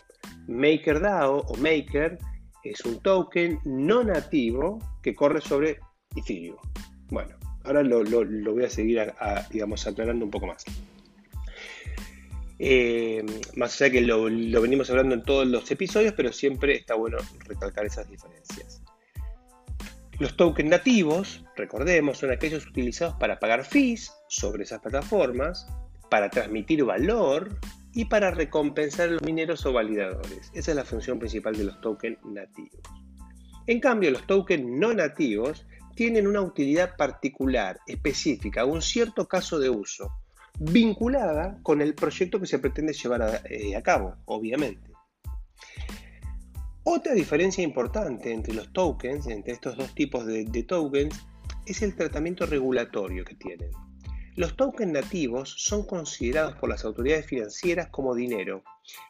MakerDAO 0.48 1.40
o 1.48 1.56
Maker 1.58 2.18
es 2.64 2.82
un 2.86 3.00
token 3.02 3.60
no 3.66 4.04
nativo 4.04 4.80
que 5.02 5.16
corre 5.16 5.42
sobre 5.42 5.80
Ethereum. 6.16 6.58
Bueno, 7.10 7.36
ahora 7.64 7.84
lo, 7.84 8.04
voy 8.04 8.64
a 8.64 8.70
seguir, 8.70 9.12
digamos, 9.52 9.88
aclarando 9.88 10.26
un 10.26 10.32
poco 10.32 10.48
más. 10.48 10.66
Eh, 12.62 13.26
más 13.56 13.82
allá 13.82 13.92
que 13.92 14.02
lo, 14.02 14.24
venimos 14.24 14.90
hablando 14.90 15.16
en 15.16 15.24
todos 15.24 15.48
los 15.48 15.72
episodios, 15.72 16.14
pero 16.16 16.34
siempre 16.34 16.76
está 16.76 16.96
bueno 16.96 17.18
recalcar 17.46 17.86
esas 17.86 18.10
diferencias. 18.10 18.84
Los 20.20 20.36
tokens 20.36 20.70
nativos, 20.70 21.46
recordemos, 21.56 22.18
son 22.18 22.32
aquellos 22.32 22.68
utilizados 22.68 23.16
para 23.16 23.40
pagar 23.40 23.64
fees 23.64 24.12
sobre 24.28 24.64
esas 24.64 24.82
plataformas, 24.82 25.68
para 26.10 26.30
transmitir 26.30 26.84
valor 26.84 27.58
y 27.94 28.06
para 28.06 28.30
recompensar 28.30 29.08
a 29.08 29.12
los 29.14 29.22
mineros 29.22 29.66
o 29.66 29.72
validadores. 29.72 30.52
Esa 30.54 30.72
es 30.72 30.76
la 30.76 30.84
función 30.84 31.18
principal 31.18 31.56
de 31.56 31.64
los 31.64 31.80
tokens 31.80 32.18
nativos. 32.26 32.82
En 33.68 33.80
cambio, 33.80 34.12
los 34.12 34.28
tokens 34.28 34.66
no 34.68 34.94
nativos 34.94 35.66
tienen 35.96 36.28
una 36.28 36.42
utilidad 36.42 36.98
particular, 36.98 37.80
específica, 37.88 38.66
un 38.66 38.82
cierto 38.82 39.28
caso 39.28 39.60
de 39.60 39.70
uso, 39.70 40.12
vinculada 40.60 41.58
con 41.64 41.82
el 41.82 41.96
proyecto 41.96 42.40
que 42.40 42.46
se 42.46 42.60
pretende 42.60 42.94
llevar 42.94 43.22
a, 43.22 43.42
eh, 43.50 43.82
cabo, 43.82 44.16
obviamente. 44.26 44.92
Otra 46.84 47.14
diferencia 47.14 47.64
importante 47.64 48.32
entre 48.32 48.54
los 48.54 48.72
tokens, 48.74 49.28
entre 49.28 49.54
estos 49.54 49.78
dos 49.78 49.94
tipos 49.96 50.26
de, 50.26 50.64
tokens, 50.64 51.16
es 51.66 51.82
el 51.82 51.96
tratamiento 51.96 52.46
regulatorio 52.46 53.24
que 53.24 53.36
tienen. 53.36 53.72
Los 54.36 54.56
tokens 54.56 54.92
nativos 54.92 55.54
son 55.58 55.86
considerados 55.86 56.56
por 56.56 56.70
las 56.70 56.84
autoridades 56.86 57.26
financieras 57.26 57.90
como 57.90 58.16
dinero, 58.16 58.64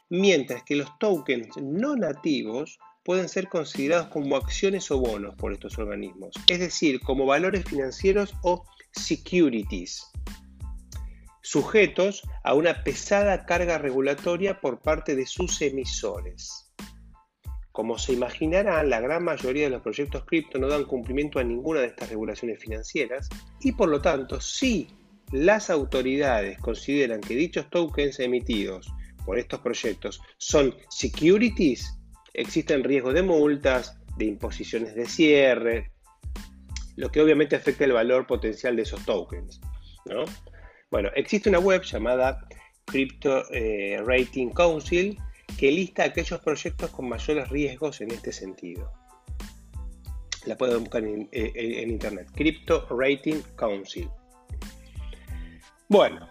mientras 0.10 0.64
que 0.64 0.76
los 0.76 0.98
tokens 1.00 1.56
no 1.62 1.96
nativos 1.96 2.80
pueden 3.04 3.30
ser 3.30 3.48
considerados 3.48 4.08
como 4.08 4.36
acciones 4.36 4.92
o 4.92 5.00
bonos 5.00 5.36
por 5.36 5.54
estos 5.54 5.78
organismos, 5.78 6.34
es 6.48 6.60
decir, 6.60 7.00
como 7.00 7.26
valores 7.26 7.64
financieros 7.66 8.36
o 8.44 8.66
securities 8.92 10.04
sujetos 11.50 12.22
a 12.44 12.54
una 12.54 12.84
pesada 12.84 13.48
carga 13.48 13.80
regulatoria 13.80 14.62
por 14.62 14.82
parte 14.82 15.16
de 15.16 15.26
sus 15.26 15.60
emisores. 15.64 16.72
Como 17.72 17.98
se 17.98 18.14
imaginarán, 18.14 18.92
la 18.92 19.00
gran 19.00 19.24
mayoría 19.24 19.64
de 19.64 19.72
los 19.72 19.82
proyectos 19.82 20.26
cripto 20.26 20.60
no 20.60 20.68
dan 20.68 20.84
cumplimiento 20.84 21.40
a 21.40 21.44
ninguna 21.44 21.80
de 21.80 21.88
estas 21.88 22.10
regulaciones 22.10 22.60
financieras 22.60 23.30
y 23.62 23.72
por 23.72 23.90
lo 23.90 24.00
tanto, 24.00 24.40
si 24.40 24.90
las 25.32 25.72
autoridades 25.72 26.60
consideran 26.60 27.20
que 27.20 27.34
dichos 27.34 27.68
tokens 27.72 28.20
emitidos 28.20 28.94
por 29.26 29.40
estos 29.40 29.60
proyectos 29.62 30.22
son 30.38 30.76
securities, 30.92 31.98
existen 32.36 32.84
riesgos 32.84 33.16
de 33.16 33.24
multas, 33.24 33.98
de 34.18 34.26
imposiciones 34.26 34.94
de 34.94 35.08
cierre, 35.08 35.92
lo 36.96 37.10
que 37.10 37.22
obviamente 37.22 37.56
afecta 37.56 37.86
el 37.86 37.94
valor 37.94 38.28
potencial 38.28 38.76
de 38.76 38.84
esos 38.84 39.04
tokens. 39.04 39.60
¿no? 40.06 40.26
Bueno, 40.92 41.10
existe 41.16 41.50
una 41.50 41.60
web 41.60 41.84
llamada 41.84 42.48
Crypto 42.86 43.44
eh, 43.52 44.02
Rating 44.04 44.50
Council 44.50 45.18
que 45.58 45.72
lista 45.72 46.04
aquellos 46.04 46.40
proyectos 46.42 46.90
con 46.90 47.08
mayores 47.08 47.48
riesgos 47.50 48.02
en 48.02 48.12
este 48.12 48.32
sentido. 48.32 48.92
La 50.46 50.58
pueden 50.58 50.80
buscar 50.80 51.04
en, 51.04 51.30
eh, 51.32 51.86
internet. 51.88 52.28
Crypto 52.34 52.88
Rating 52.90 53.42
Council. 53.56 54.10
Bueno, 55.90 56.28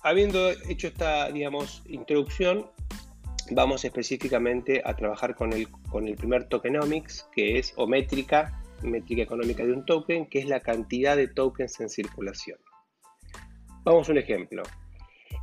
habiendo 0.00 0.50
hecho 0.50 0.88
esta, 0.88 1.30
digamos, 1.30 1.82
introducción, 1.86 2.70
vamos 3.50 3.84
específicamente 3.84 4.82
a 4.84 4.94
trabajar 4.94 5.34
con 5.34 5.52
el, 5.52 5.70
con 5.70 6.06
el 6.06 6.16
primer 6.16 6.48
tokenomics, 6.48 7.28
que 7.32 7.58
es, 7.58 7.72
o 7.76 7.86
métrica, 7.86 8.62
métrica 8.82 9.22
económica 9.22 9.64
de 9.64 9.72
un 9.72 9.86
token, 9.86 10.26
que 10.26 10.40
es 10.40 10.46
la 10.46 10.60
cantidad 10.60 11.16
de 11.16 11.28
tokens 11.28 11.80
en 11.80 11.88
circulación. 11.88 12.58
Vamos 13.86 14.08
a 14.08 14.12
un 14.12 14.18
ejemplo. 14.18 14.64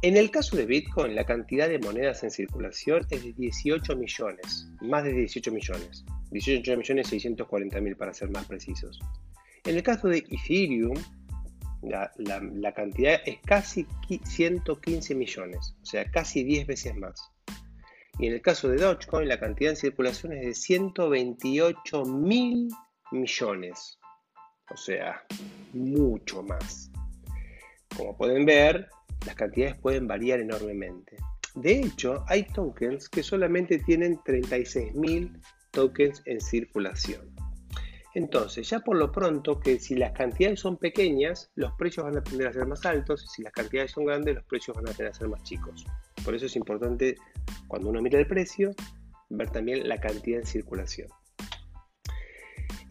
En 0.01 0.17
el 0.17 0.29
caso 0.29 0.57
de 0.57 0.65
Bitcoin, 0.65 1.15
la 1.15 1.25
cantidad 1.25 1.69
de 1.69 1.79
monedas 1.79 2.25
en 2.25 2.29
circulación 2.29 3.07
es 3.09 3.23
de 3.23 3.31
18 3.31 3.95
millones, 3.95 4.67
más 4.81 5.05
de 5.05 5.13
18 5.13 5.49
millones, 5.49 6.03
18 6.31 6.75
millones 6.75 7.07
640 7.07 7.79
mil 7.79 7.95
para 7.95 8.13
ser 8.13 8.29
más 8.31 8.45
precisos. 8.45 8.99
En 9.63 9.77
el 9.77 9.81
caso 9.81 10.09
de 10.09 10.17
Ethereum, 10.17 10.97
la, 11.83 12.73
cantidad 12.73 13.21
es 13.25 13.37
casi 13.45 13.87
115 14.25 15.15
millones, 15.15 15.77
o 15.81 15.85
sea, 15.85 16.11
casi 16.11 16.43
10 16.43 16.67
veces 16.67 16.97
más. 16.97 17.31
Y 18.19 18.27
en 18.27 18.33
el 18.33 18.41
caso 18.41 18.67
de 18.67 18.75
Dogecoin, 18.75 19.29
la 19.29 19.39
cantidad 19.39 19.71
en 19.71 19.77
circulación 19.77 20.33
es 20.33 20.45
de 20.45 20.53
128 20.53 22.03
mil 22.03 22.67
millones, 23.09 23.99
o 24.69 24.75
sea, 24.75 25.23
mucho 25.71 26.43
más. 26.43 26.92
Como 27.97 28.17
pueden 28.17 28.45
ver, 28.45 28.89
las 29.25 29.35
cantidades 29.35 29.77
pueden 29.77 30.07
variar 30.07 30.39
enormemente. 30.39 31.17
De 31.55 31.79
hecho, 31.81 32.23
hay 32.27 32.43
tokens 32.43 33.07
que 33.09 33.21
solamente 33.21 33.77
tienen 33.79 34.17
36.000 34.19 35.39
tokens 35.71 36.21
en 36.25 36.41
circulación. 36.41 37.33
Entonces, 38.15 38.69
ya 38.69 38.79
por 38.79 38.95
lo 38.95 39.11
pronto, 39.11 39.59
que 39.59 39.79
si 39.79 39.95
las 39.95 40.11
cantidades 40.11 40.59
son 40.59 40.77
pequeñas, 40.77 41.51
los 41.55 41.71
precios 41.73 42.05
van 42.05 42.17
a 42.17 42.23
tender 42.23 42.47
a 42.47 42.53
ser 42.53 42.67
más 42.67 42.85
altos, 42.85 43.23
y 43.23 43.27
si 43.27 43.41
las 43.43 43.53
cantidades 43.53 43.91
son 43.91 44.05
grandes, 44.05 44.35
los 44.35 44.45
precios 44.45 44.75
van 44.75 44.87
a 44.87 44.91
tender 44.91 45.07
a 45.07 45.13
ser 45.13 45.29
más 45.29 45.41
chicos. 45.43 45.85
Por 46.23 46.35
eso 46.35 46.45
es 46.45 46.55
importante, 46.55 47.15
cuando 47.67 47.89
uno 47.89 48.01
mira 48.01 48.19
el 48.19 48.27
precio, 48.27 48.71
ver 49.29 49.49
también 49.49 49.87
la 49.87 49.99
cantidad 49.99 50.39
en 50.39 50.45
circulación. 50.45 51.07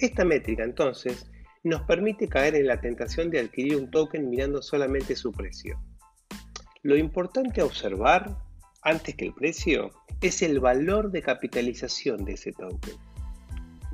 Esta 0.01 0.25
métrica, 0.25 0.65
entonces, 0.65 1.31
nos 1.65 1.83
permite 1.83 2.29
caer 2.29 2.55
en 2.57 2.67
la 2.67 2.81
tentación 2.81 3.31
de 3.31 3.41
adquirir 3.41 3.77
un 3.77 3.91
token 3.91 4.29
mirando 4.29 4.63
solamente 4.63 5.15
su 5.15 5.33
precio. 5.33 5.81
Lo 6.83 6.97
importante 6.97 7.61
a 7.61 7.65
observar, 7.65 8.37
antes 8.83 9.15
que 9.15 9.27
el 9.27 9.35
precio, 9.35 9.91
es 10.21 10.43
el 10.43 10.59
valor 10.61 11.13
de 11.13 11.23
capitalización 11.23 12.25
de 12.25 12.33
ese 12.33 12.53
token. 12.53 12.95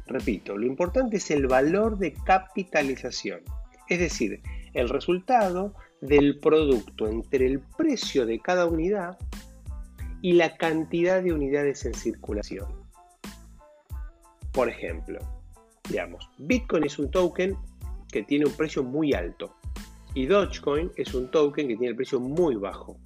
Repito, 0.07 0.57
lo 0.57 0.66
importante 0.66 1.18
es 1.18 1.31
el 1.31 1.46
valor 1.46 1.98
de 1.98 2.14
capitalización, 2.14 3.40
es 3.88 3.98
decir, 3.98 4.40
el 4.72 4.88
resultado 4.88 5.74
del 6.00 6.38
producto 6.40 7.09
entre 7.09 7.46
el 7.46 7.61
precio 7.61 8.24
de 8.24 8.40
cada 8.40 8.64
unidad 8.66 9.18
y 10.22 10.33
la 10.33 10.57
cantidad 10.57 11.22
de 11.22 11.33
unidades 11.33 11.85
en 11.85 11.94
circulación. 11.94 12.66
Por 14.52 14.68
ejemplo, 14.70 15.18
Digamos, 15.88 16.29
Bitcoin 16.38 16.85
es 16.85 16.98
un 16.98 17.11
token 17.11 17.57
que 18.11 18.22
tiene 18.22 18.46
un 18.46 18.53
precio 18.53 18.83
muy 18.83 19.12
alto 19.12 19.57
y 20.14 20.27
Dogecoin 20.27 20.90
es 20.96 21.14
un 21.14 21.31
token 21.31 21.68
que 21.68 21.77
tiene 21.77 21.90
el 21.90 21.96
precio 21.96 22.20
muy 22.20 22.57
bajo. 22.57 23.01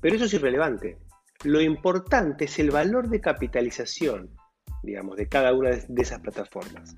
Pero 0.00 0.16
eso 0.16 0.24
es 0.24 0.34
irrelevante. 0.34 0.98
Lo 1.44 1.60
importante 1.60 2.46
es 2.46 2.58
el 2.58 2.70
valor 2.70 3.08
de 3.08 3.20
capitalización, 3.20 4.34
digamos, 4.82 5.16
de 5.16 5.28
cada 5.28 5.52
una 5.54 5.70
de 5.70 6.02
esas 6.02 6.20
plataformas. 6.20 6.94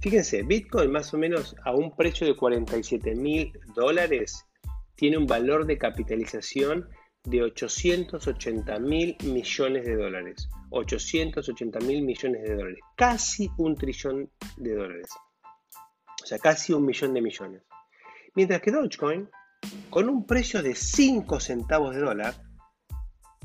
Fíjense, 0.00 0.42
Bitcoin 0.42 0.90
más 0.90 1.14
o 1.14 1.18
menos 1.18 1.56
a 1.64 1.72
un 1.72 1.94
precio 1.96 2.26
de 2.26 2.36
47 2.36 3.14
mil 3.14 3.52
dólares 3.74 4.44
tiene 4.96 5.18
un 5.18 5.26
valor 5.26 5.66
de 5.66 5.78
capitalización 5.78 6.88
de 7.24 7.42
880 7.42 8.78
mil 8.80 9.16
millones 9.24 9.86
de 9.86 9.96
dólares. 9.96 10.48
880 10.70 11.80
mil 11.80 12.02
millones 12.02 12.42
de 12.42 12.56
dólares. 12.56 12.78
Casi 12.96 13.50
un 13.58 13.76
trillón 13.76 14.30
de 14.56 14.74
dólares. 14.74 15.08
O 16.22 16.26
sea, 16.26 16.38
casi 16.38 16.72
un 16.72 16.86
millón 16.86 17.14
de 17.14 17.20
millones. 17.20 17.62
Mientras 18.34 18.60
que 18.62 18.70
Dogecoin, 18.70 19.28
con 19.90 20.08
un 20.08 20.26
precio 20.26 20.62
de 20.62 20.74
5 20.74 21.38
centavos 21.40 21.94
de 21.94 22.00
dólar, 22.00 22.34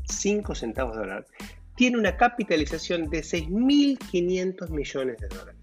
5 0.08 0.56
centavos 0.56 0.96
de 0.96 1.02
dólar, 1.02 1.26
tiene 1.76 1.98
una 1.98 2.18
capitalización 2.18 3.10
de 3.10 3.20
6.500 3.20 4.70
millones 4.70 5.18
de 5.18 5.28
dólares. 5.28 5.62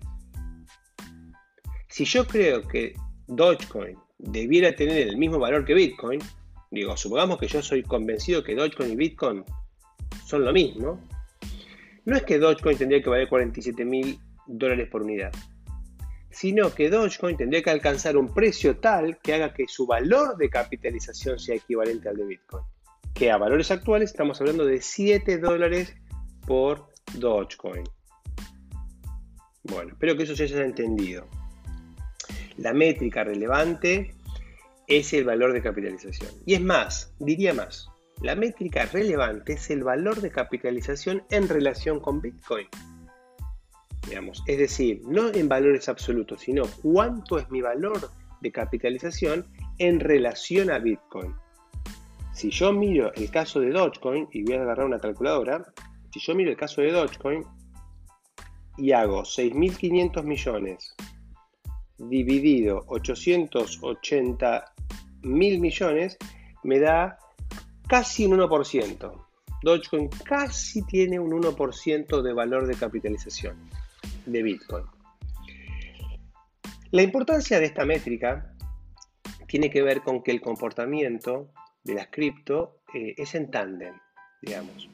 Si 1.88 2.05
yo 2.05 2.27
creo 2.27 2.66
que 2.69 2.95
Dogecoin 3.27 3.99
debiera 4.19 4.75
tener 4.75 5.09
el 5.09 5.16
mismo 5.16 5.38
valor 5.38 5.64
que 5.64 5.75
Bitcoin, 5.75 6.21
digo, 6.71 6.97
supongamos 6.97 7.38
que 7.38 7.49
yo 7.49 7.62
soy 7.62 7.83
convencido 7.83 8.45
que 8.45 8.55
Dogecoin 8.55 8.92
y 8.92 8.97
Bitcoin 8.97 9.45
son 10.27 10.45
lo 10.45 10.53
mismo, 10.53 11.01
no 12.07 12.16
es 12.16 12.23
que 12.23 12.38
Dogecoin 12.38 12.79
tendría 12.79 13.03
que 13.03 13.11
valer 13.11 13.29
47 13.29 13.85
mil 13.85 14.19
dólares 14.47 14.88
por 14.88 15.03
unidad, 15.03 15.33
sino 16.31 16.73
que 16.73 16.88
Dogecoin 16.88 17.37
tendría 17.37 17.62
que 17.62 17.71
alcanzar 17.71 18.16
un 18.16 18.33
precio 18.33 18.79
tal 18.79 19.19
que 19.19 19.35
haga 19.35 19.53
que 19.53 19.66
su 19.66 19.87
valor 19.87 20.37
de 20.37 20.49
capitalización 20.49 21.38
sea 21.38 21.57
equivalente 21.57 22.09
al 22.09 22.16
de 22.16 22.25
Bitcoin. 22.25 22.64
Que 23.12 23.31
a 23.31 23.38
valores 23.38 23.71
actuales 23.71 24.11
estamos 24.11 24.40
hablando 24.40 24.64
de 24.64 24.81
7 24.81 25.38
dólares 25.38 25.97
por 26.47 26.88
Dogecoin. 27.14 27.85
Bueno, 29.64 29.92
espero 29.92 30.16
que 30.16 30.23
eso 30.23 30.37
se 30.37 30.45
haya 30.45 30.64
entendido. 30.64 31.27
La 32.59 32.73
métrica 32.73 33.25
relevante 33.25 34.14
es 34.87 35.12
el 35.12 35.25
valor 35.25 35.53
de 35.53 35.61
capitalización. 35.61 36.31
Y 36.47 36.55
es 36.55 36.61
más, 36.61 37.12
diría 37.19 37.53
más, 37.53 37.88
la 38.22 38.35
métrica 38.35 38.87
relevante 38.87 39.55
es 39.55 39.70
el 39.70 39.85
valor 39.85 40.20
de 40.20 40.31
capitalización 40.31 41.22
en 41.31 41.48
relación 41.48 42.00
con 42.00 42.20
Bitcoin. 42.20 42.66
Digamos, 44.09 44.42
es 44.46 44.59
decir, 44.59 45.02
no 45.05 45.29
en 45.33 45.48
valores 45.48 45.88
absolutos, 45.88 46.42
sino 46.42 46.64
cuánto 46.83 47.38
es 47.38 47.50
mi 47.50 47.61
valor 47.61 48.11
de 48.40 48.52
capitalización 48.52 49.46
en 49.79 50.00
relación 50.00 50.70
a 50.70 50.79
Bitcoin. 50.79 51.35
Si 52.33 52.50
yo 52.50 52.72
miro 52.72 53.12
el 53.14 53.31
caso 53.31 53.61
de 53.61 53.70
Dogecoin, 53.70 54.29
y 54.31 54.44
voy 54.44 54.55
a 54.55 54.62
agarrar 54.62 54.87
una 54.87 55.00
calculadora, 55.00 55.64
si 56.12 56.20
yo 56.20 56.35
miro 56.35 56.50
el 56.50 56.57
caso 56.57 56.83
de 56.83 56.92
Dogecoin 56.92 57.44
y 58.79 58.92
hago 58.92 59.22
6.500 59.22 60.22
millones 60.22 60.94
dividido 61.98 62.85
880 62.88 64.64
mil 65.22 65.61
millones, 65.61 66.18
me 66.62 66.79
da 66.79 67.18
casi 67.88 68.27
un 68.27 68.38
1%. 68.38 69.27
Dogecoin 69.62 70.09
casi 70.25 70.83
tiene 70.87 71.18
un 71.18 71.33
1% 71.33 72.22
de 72.22 72.33
valor 72.33 72.66
de 72.66 72.75
capitalización 72.75 73.57
de 74.27 74.42
Bitcoin. 74.42 74.85
La 76.90 77.03
importancia 77.03 77.59
de 77.59 77.66
esta 77.66 77.85
métrica 77.85 78.55
tiene 79.49 79.70
que 79.70 79.83
ver 79.83 80.03
con 80.03 80.22
que 80.22 80.31
el 80.31 80.40
comportamiento 80.40 81.53
de 81.85 81.94
las 81.94 82.09
cripto 82.09 82.81
eh, 82.94 83.14
es 83.16 83.35
en 83.35 83.51
tándem, 83.51 83.94
digamos. 84.42 84.88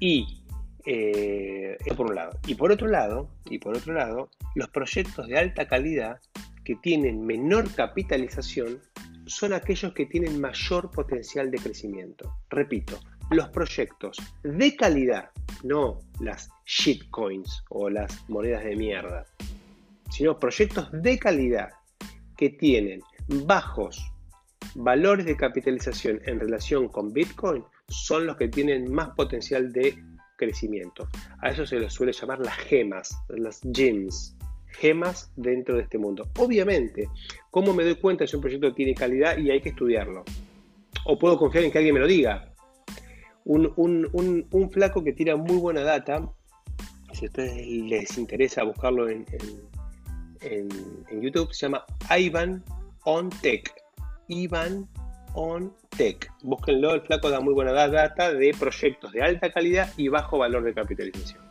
Y 0.00 0.44
eh, 0.84 1.76
por 1.96 2.06
un 2.06 2.16
lado. 2.16 2.38
Y 2.46 2.54
por 2.54 2.72
otro 2.72 2.88
lado, 2.88 3.30
y 3.46 3.58
por 3.58 3.76
otro 3.76 3.94
lado, 3.94 4.30
los 4.54 4.68
proyectos 4.68 5.26
de 5.28 5.38
alta 5.38 5.68
calidad 5.68 6.20
que 6.64 6.76
tienen 6.76 7.24
menor 7.24 7.72
capitalización 7.74 8.80
son 9.26 9.52
aquellos 9.52 9.92
que 9.92 10.06
tienen 10.06 10.40
mayor 10.40 10.90
potencial 10.90 11.50
de 11.50 11.58
crecimiento. 11.58 12.36
Repito, 12.50 12.98
los 13.30 13.48
proyectos 13.48 14.16
de 14.42 14.76
calidad, 14.76 15.30
no 15.62 16.00
las 16.20 16.50
shitcoins 16.66 17.64
o 17.70 17.88
las 17.88 18.28
monedas 18.28 18.64
de 18.64 18.76
mierda, 18.76 19.24
sino 20.10 20.38
proyectos 20.38 20.90
de 20.92 21.18
calidad 21.18 21.70
que 22.36 22.50
tienen 22.50 23.00
bajos 23.46 24.12
valores 24.74 25.26
de 25.26 25.36
capitalización 25.36 26.20
en 26.26 26.40
relación 26.40 26.88
con 26.88 27.12
Bitcoin 27.12 27.64
son 27.88 28.26
los 28.26 28.36
que 28.36 28.48
tienen 28.48 28.92
más 28.92 29.10
potencial 29.10 29.72
de 29.72 30.02
crecimiento. 30.36 31.08
A 31.40 31.50
eso 31.50 31.66
se 31.66 31.78
les 31.78 31.92
suele 31.92 32.12
llamar 32.12 32.40
las 32.40 32.56
gemas, 32.56 33.16
las 33.28 33.60
gems, 33.72 34.36
gemas 34.72 35.30
dentro 35.36 35.76
de 35.76 35.82
este 35.82 35.98
mundo. 35.98 36.28
Obviamente, 36.38 37.08
¿cómo 37.50 37.74
me 37.74 37.84
doy 37.84 37.96
cuenta 37.96 38.26
si 38.26 38.36
un 38.36 38.42
proyecto 38.42 38.72
tiene 38.74 38.94
calidad 38.94 39.38
y 39.38 39.50
hay 39.50 39.60
que 39.60 39.70
estudiarlo? 39.70 40.24
O 41.04 41.18
puedo 41.18 41.38
confiar 41.38 41.64
en 41.64 41.70
que 41.70 41.78
alguien 41.78 41.94
me 41.94 42.00
lo 42.00 42.06
diga. 42.06 42.52
Un, 43.44 44.70
flaco 44.70 45.02
que 45.02 45.12
tira 45.12 45.36
muy 45.36 45.56
buena 45.56 45.82
data, 45.82 46.28
si 47.12 47.26
a 47.26 47.28
ustedes 47.28 47.66
les 47.66 48.16
interesa 48.18 48.62
buscarlo 48.62 49.08
en, 49.08 49.26
YouTube, 51.20 51.52
se 51.52 51.66
llama 51.66 51.84
Ivan 52.16 52.64
on 53.04 53.30
Tech. 53.30 53.72
Ivan 54.28 54.88
on 55.34 55.72
Tech. 55.96 56.30
Búsquenlo, 56.42 56.94
el 56.94 57.02
flaco 57.02 57.30
da 57.30 57.40
muy 57.40 57.54
buena 57.54 57.72
data 57.72 58.32
de 58.32 58.54
proyectos 58.58 59.12
de 59.12 59.22
alta 59.22 59.50
calidad 59.50 59.92
y 59.96 60.08
bajo 60.08 60.38
valor 60.38 60.62
de 60.62 60.74
capitalización. 60.74 61.41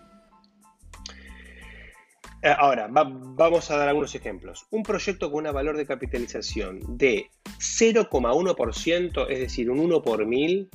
Eh, 2.43 2.55
ahora, 2.57 2.87
vamos 2.89 3.69
a 3.69 3.77
dar 3.77 3.89
algunos 3.89 4.15
ejemplos. 4.15 4.65
Un 4.71 4.81
proyecto 4.81 5.31
con 5.31 5.45
un 5.45 5.53
valor 5.53 5.77
de 5.77 5.85
capitalización 5.85 6.79
de 6.97 7.29
0,1%, 7.59 9.27
es 9.29 9.39
decir, 9.39 9.69
un 9.69 9.79
1 9.79 10.01
por 10.01 10.25
1000, 10.25 10.69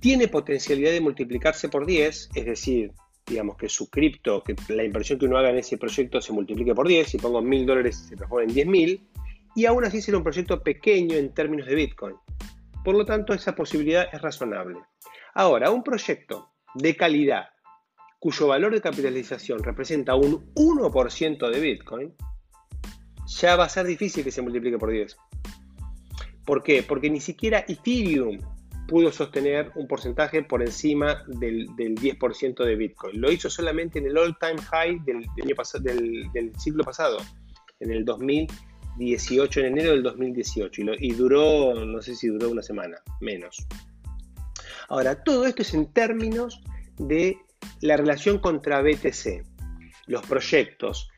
tiene 0.00 0.28
potencialidad 0.28 0.92
de 0.92 1.02
multiplicarse 1.02 1.68
por 1.68 1.84
10, 1.84 2.30
es 2.34 2.44
decir, 2.46 2.92
digamos 3.26 3.58
que 3.58 3.68
su 3.68 3.90
cripto, 3.90 4.42
que 4.42 4.56
la 4.68 4.82
inversión 4.82 5.18
que 5.18 5.26
uno 5.26 5.36
haga 5.36 5.50
en 5.50 5.58
ese 5.58 5.76
proyecto 5.76 6.22
se 6.22 6.32
multiplique 6.32 6.74
por 6.74 6.88
10, 6.88 7.06
si 7.06 7.18
pongo 7.18 7.42
1000 7.42 7.66
dólares 7.66 8.06
se 8.08 8.16
transforma 8.16 8.50
en 8.50 8.56
10.000, 8.56 9.00
y 9.56 9.66
aún 9.66 9.84
así 9.84 10.00
será 10.00 10.16
un 10.16 10.24
proyecto 10.24 10.62
pequeño 10.62 11.16
en 11.16 11.34
términos 11.34 11.66
de 11.66 11.74
Bitcoin. 11.74 12.16
Por 12.82 12.94
lo 12.94 13.04
tanto, 13.04 13.34
esa 13.34 13.54
posibilidad 13.54 14.08
es 14.10 14.22
razonable. 14.22 14.78
Ahora, 15.34 15.70
un 15.70 15.82
proyecto 15.82 16.50
de 16.74 16.96
calidad 16.96 17.50
cuyo 18.20 18.46
valor 18.46 18.72
de 18.72 18.80
capitalización 18.80 19.62
representa 19.64 20.14
un 20.14 20.54
1% 20.54 21.50
de 21.50 21.60
Bitcoin, 21.60 22.14
ya 23.26 23.56
va 23.56 23.64
a 23.64 23.68
ser 23.68 23.86
difícil 23.86 24.22
que 24.22 24.30
se 24.30 24.42
multiplique 24.42 24.78
por 24.78 24.90
10. 24.90 25.16
¿Por 26.44 26.62
qué? 26.62 26.84
Porque 26.84 27.10
ni 27.10 27.20
siquiera 27.20 27.64
Ethereum 27.66 28.38
pudo 28.86 29.10
sostener 29.10 29.72
un 29.74 29.88
porcentaje 29.88 30.42
por 30.42 30.62
encima 30.62 31.24
del, 31.26 31.68
10% 31.74 32.64
de 32.64 32.76
Bitcoin. 32.76 33.20
Lo 33.20 33.32
hizo 33.32 33.50
solamente 33.50 33.98
en 33.98 34.06
el 34.06 34.16
all-time 34.16 34.60
high 34.62 35.00
del, 35.04 35.26
del, 35.36 36.32
del, 36.32 36.60
siglo 36.60 36.84
pasado, 36.84 37.18
en 37.80 37.90
el 37.90 38.04
2000 38.04 38.46
18, 39.00 39.60
en 39.60 39.66
enero 39.66 39.90
del 39.92 40.02
2018 40.02 40.82
y, 40.98 41.12
duró, 41.12 41.74
no 41.84 42.02
sé 42.02 42.14
si 42.14 42.28
duró 42.28 42.50
una 42.50 42.62
semana, 42.62 42.98
menos. 43.20 43.66
Ahora, 44.88 45.22
todo 45.22 45.46
esto 45.46 45.62
es 45.62 45.72
en 45.74 45.92
términos 45.92 46.60
de 46.98 47.38
la 47.80 47.96
relación 47.96 48.38
contra 48.38 48.82
BTC. 48.82 49.44
Los 50.06 50.26
proyectos 50.26 51.10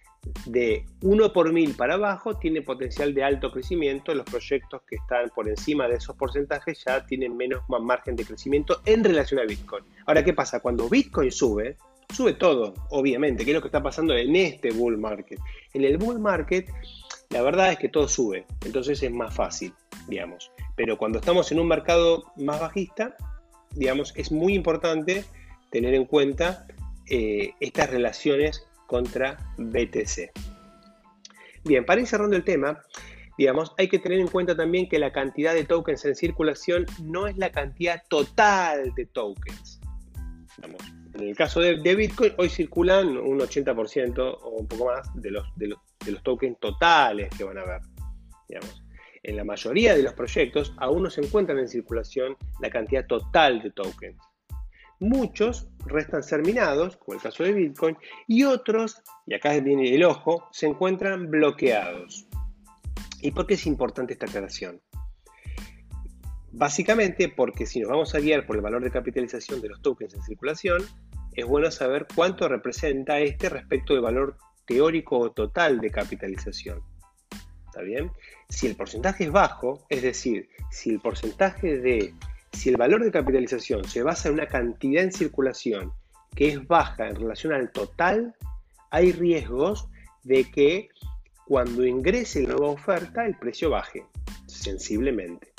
de 0.46 0.86
1 1.02 1.32
por 1.32 1.52
1000 1.52 1.74
para 1.74 1.94
abajo 1.94 2.36
tienen 2.38 2.64
potencial 2.64 3.12
de 3.12 3.24
alto 3.24 3.50
crecimiento, 3.50 4.14
los 4.14 4.24
proyectos 4.24 4.82
que 4.88 4.96
están 4.96 5.30
por 5.34 5.48
encima 5.48 5.88
de 5.88 5.96
esos 5.96 6.16
porcentajes 6.16 6.84
ya 6.84 7.04
tienen 7.06 7.36
menos 7.36 7.62
margen 7.68 8.14
de 8.14 8.24
crecimiento 8.24 8.80
en 8.84 9.02
relación 9.02 9.40
a 9.40 9.44
Bitcoin. 9.44 9.84
Ahora, 10.06 10.22
¿qué 10.24 10.32
pasa? 10.32 10.60
Cuando 10.60 10.88
Bitcoin 10.88 11.32
sube, 11.32 11.76
sube 12.12 12.34
todo, 12.34 12.74
obviamente, 12.90 13.44
que 13.44 13.50
es 13.50 13.54
lo 13.54 13.62
que 13.62 13.68
está 13.68 13.82
pasando 13.82 14.14
en 14.14 14.36
este 14.36 14.70
bull 14.70 14.98
market. 14.98 15.40
En 15.74 15.84
el 15.84 15.98
bull 15.98 16.20
market 16.20 16.68
la 17.32 17.40
verdad 17.40 17.72
es 17.72 17.78
que 17.78 17.88
todo 17.88 18.08
sube, 18.08 18.44
entonces 18.62 19.02
es 19.02 19.10
más 19.10 19.34
fácil, 19.34 19.72
digamos. 20.06 20.52
Pero 20.76 20.98
cuando 20.98 21.18
estamos 21.18 21.50
en 21.50 21.60
un 21.60 21.66
mercado 21.66 22.24
más 22.36 22.60
bajista, 22.60 23.16
digamos, 23.74 24.12
es 24.16 24.30
muy 24.30 24.54
importante 24.54 25.24
tener 25.72 25.94
en 25.94 26.04
cuenta 26.04 26.66
eh, 27.10 27.54
estas 27.58 27.90
relaciones 27.90 28.64
contra 28.86 29.38
BTC. 29.58 30.30
Bien, 31.64 31.84
para 31.84 32.00
ir 32.00 32.06
cerrando 32.06 32.36
el 32.36 32.44
tema, 32.44 32.80
digamos, 33.36 33.72
hay 33.78 33.88
que 33.88 33.98
tener 33.98 34.20
en 34.20 34.28
cuenta 34.28 34.56
también 34.56 34.88
que 34.88 35.00
la 35.00 35.12
cantidad 35.12 35.54
de 35.54 35.64
tokens 35.64 36.04
en 36.04 36.14
circulación 36.14 36.86
no 37.02 37.26
es 37.26 37.36
la 37.38 37.50
cantidad 37.50 38.02
total 38.08 38.94
de 38.94 39.06
tokens. 39.06 39.80
en 41.14 41.28
el 41.28 41.36
caso 41.36 41.60
de, 41.60 41.94
Bitcoin, 41.94 42.34
hoy 42.38 42.48
circulan 42.48 43.16
un 43.16 43.40
80% 43.40 44.38
o 44.40 44.48
un 44.50 44.68
poco 44.68 44.86
más 44.86 45.08
de 45.14 45.30
los, 45.30 45.46
de 45.56 45.68
los 45.68 45.78
de 46.04 46.12
los 46.12 46.22
tokens 46.22 46.58
totales 46.60 47.30
que 47.36 47.44
van 47.44 47.58
a 47.58 47.62
haber. 47.62 47.80
En 49.22 49.36
la 49.36 49.44
mayoría 49.44 49.94
de 49.94 50.02
los 50.02 50.14
proyectos 50.14 50.74
aún 50.78 51.04
no 51.04 51.10
se 51.10 51.22
encuentran 51.22 51.58
en 51.58 51.68
circulación 51.68 52.36
la 52.60 52.70
cantidad 52.70 53.06
total 53.06 53.62
de 53.62 53.70
tokens. 53.70 54.18
Muchos 55.02 55.66
restan 55.84 56.22
ser 56.22 56.42
minados, 56.46 56.96
como 56.96 57.16
el 57.16 57.20
caso 57.20 57.42
de 57.42 57.52
Bitcoin, 57.52 57.96
y 58.28 58.44
otros, 58.44 59.02
y 59.26 59.34
acá 59.34 59.50
viene 59.58 59.92
el 59.92 60.04
ojo, 60.04 60.48
se 60.52 60.66
encuentran 60.66 61.28
bloqueados. 61.28 62.28
¿Y 63.20 63.32
por 63.32 63.48
qué 63.48 63.54
es 63.54 63.66
importante 63.66 64.12
esta 64.12 64.26
aclaración? 64.26 64.80
Básicamente 66.52 67.28
porque 67.28 67.66
si 67.66 67.80
nos 67.80 67.90
vamos 67.90 68.14
a 68.14 68.20
guiar 68.20 68.46
por 68.46 68.54
el 68.54 68.62
valor 68.62 68.84
de 68.84 68.92
capitalización 68.92 69.60
de 69.60 69.70
los 69.70 69.82
tokens 69.82 70.14
en 70.14 70.22
circulación, 70.22 70.84
es 71.32 71.46
bueno 71.46 71.72
saber 71.72 72.06
cuánto 72.14 72.48
representa 72.48 73.18
este 73.18 73.48
respecto 73.48 73.94
del 73.94 74.02
valor 74.02 74.36
teórico 74.66 75.18
o 75.18 75.32
total 75.32 75.80
de 75.80 75.90
capitalización. 75.90 76.80
¿Está 77.66 77.82
bien? 77.82 78.12
Si 78.48 78.68
el 78.68 78.76
porcentaje 78.76 79.24
es 79.24 79.32
bajo, 79.32 79.84
es 79.88 80.02
decir, 80.02 80.48
si 80.70 80.90
el 80.90 81.00
porcentaje 81.00 81.78
de, 81.78 82.14
si 82.52 82.68
el 82.68 82.76
valor 82.76 83.02
de 83.02 83.10
capitalización 83.10 83.84
se 83.84 84.02
basa 84.02 84.28
en 84.28 84.34
una 84.34 84.46
cantidad 84.46 85.02
en 85.02 85.12
circulación 85.12 85.92
que 86.34 86.48
es 86.48 86.66
baja 86.66 87.08
en 87.08 87.16
relación 87.16 87.52
al 87.52 87.70
total, 87.70 88.34
hay 88.90 89.12
riesgos 89.12 89.88
de 90.22 90.50
que 90.50 90.88
cuando 91.46 91.84
ingrese 91.84 92.42
nueva 92.42 92.68
oferta 92.68 93.26
el 93.26 93.36
precio 93.36 93.70
baje 93.70 94.06
sensiblemente. 94.46 95.52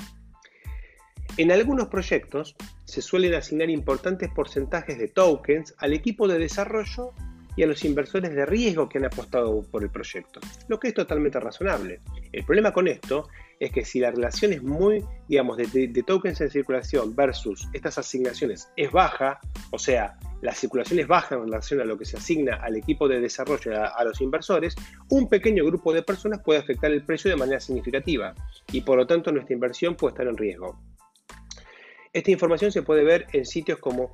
En 1.37 1.51
algunos 1.51 1.87
proyectos 1.87 2.55
se 2.85 3.01
suelen 3.01 3.33
asignar 3.33 3.69
importantes 3.69 4.29
porcentajes 4.29 4.97
de 4.99 5.07
tokens 5.07 5.73
al 5.79 5.93
equipo 5.93 6.27
de 6.27 6.37
desarrollo 6.37 7.11
y 7.55 7.63
a 7.63 7.67
los 7.67 7.83
inversores 7.85 8.33
de 8.33 8.45
riesgo 8.45 8.89
que 8.89 8.97
han 8.97 9.05
apostado 9.05 9.61
por 9.63 9.83
el 9.83 9.89
proyecto, 9.89 10.39
lo 10.67 10.79
que 10.79 10.89
es 10.89 10.93
totalmente 10.93 11.39
razonable. 11.39 12.01
El 12.31 12.45
problema 12.45 12.71
con 12.71 12.87
esto 12.87 13.29
es 13.63 13.71
que 13.71 13.85
si 13.85 13.99
la 13.99 14.11
relación 14.11 14.51
es 14.51 14.61
muy, 14.61 15.05
digamos, 15.27 15.55
de, 15.57 16.03
tokens 16.05 16.41
en 16.41 16.49
circulación 16.49 17.15
versus 17.15 17.69
estas 17.71 17.97
asignaciones 17.97 18.69
es 18.75 18.91
baja, 18.91 19.39
o 19.71 19.79
sea, 19.79 20.19
la 20.41 20.53
circulación 20.53 20.99
es 20.99 21.07
baja 21.07 21.35
en 21.35 21.45
relación 21.45 21.79
a 21.79 21.85
lo 21.85 21.97
que 21.97 22.03
se 22.03 22.17
asigna 22.17 22.57
al 22.57 22.75
equipo 22.75 23.07
de 23.07 23.21
desarrollo 23.21 23.81
a, 23.81 23.87
a 23.87 24.03
los 24.03 24.19
inversores, 24.19 24.75
un 25.09 25.29
pequeño 25.29 25.63
grupo 25.65 25.93
de 25.93 26.03
personas 26.03 26.41
puede 26.43 26.59
afectar 26.59 26.91
el 26.91 27.05
precio 27.05 27.31
de 27.31 27.37
manera 27.37 27.61
significativa 27.61 28.35
y 28.71 28.81
por 28.81 28.97
lo 28.97 29.07
tanto 29.07 29.31
nuestra 29.31 29.53
inversión 29.53 29.95
puede 29.95 30.11
estar 30.11 30.27
en 30.27 30.35
riesgo. 30.35 30.81
Esta 32.11 32.31
información 32.31 32.73
se 32.73 32.83
puede 32.83 33.05
ver 33.05 33.27
en 33.31 33.45
sitios 33.45 33.79
como 33.79 34.13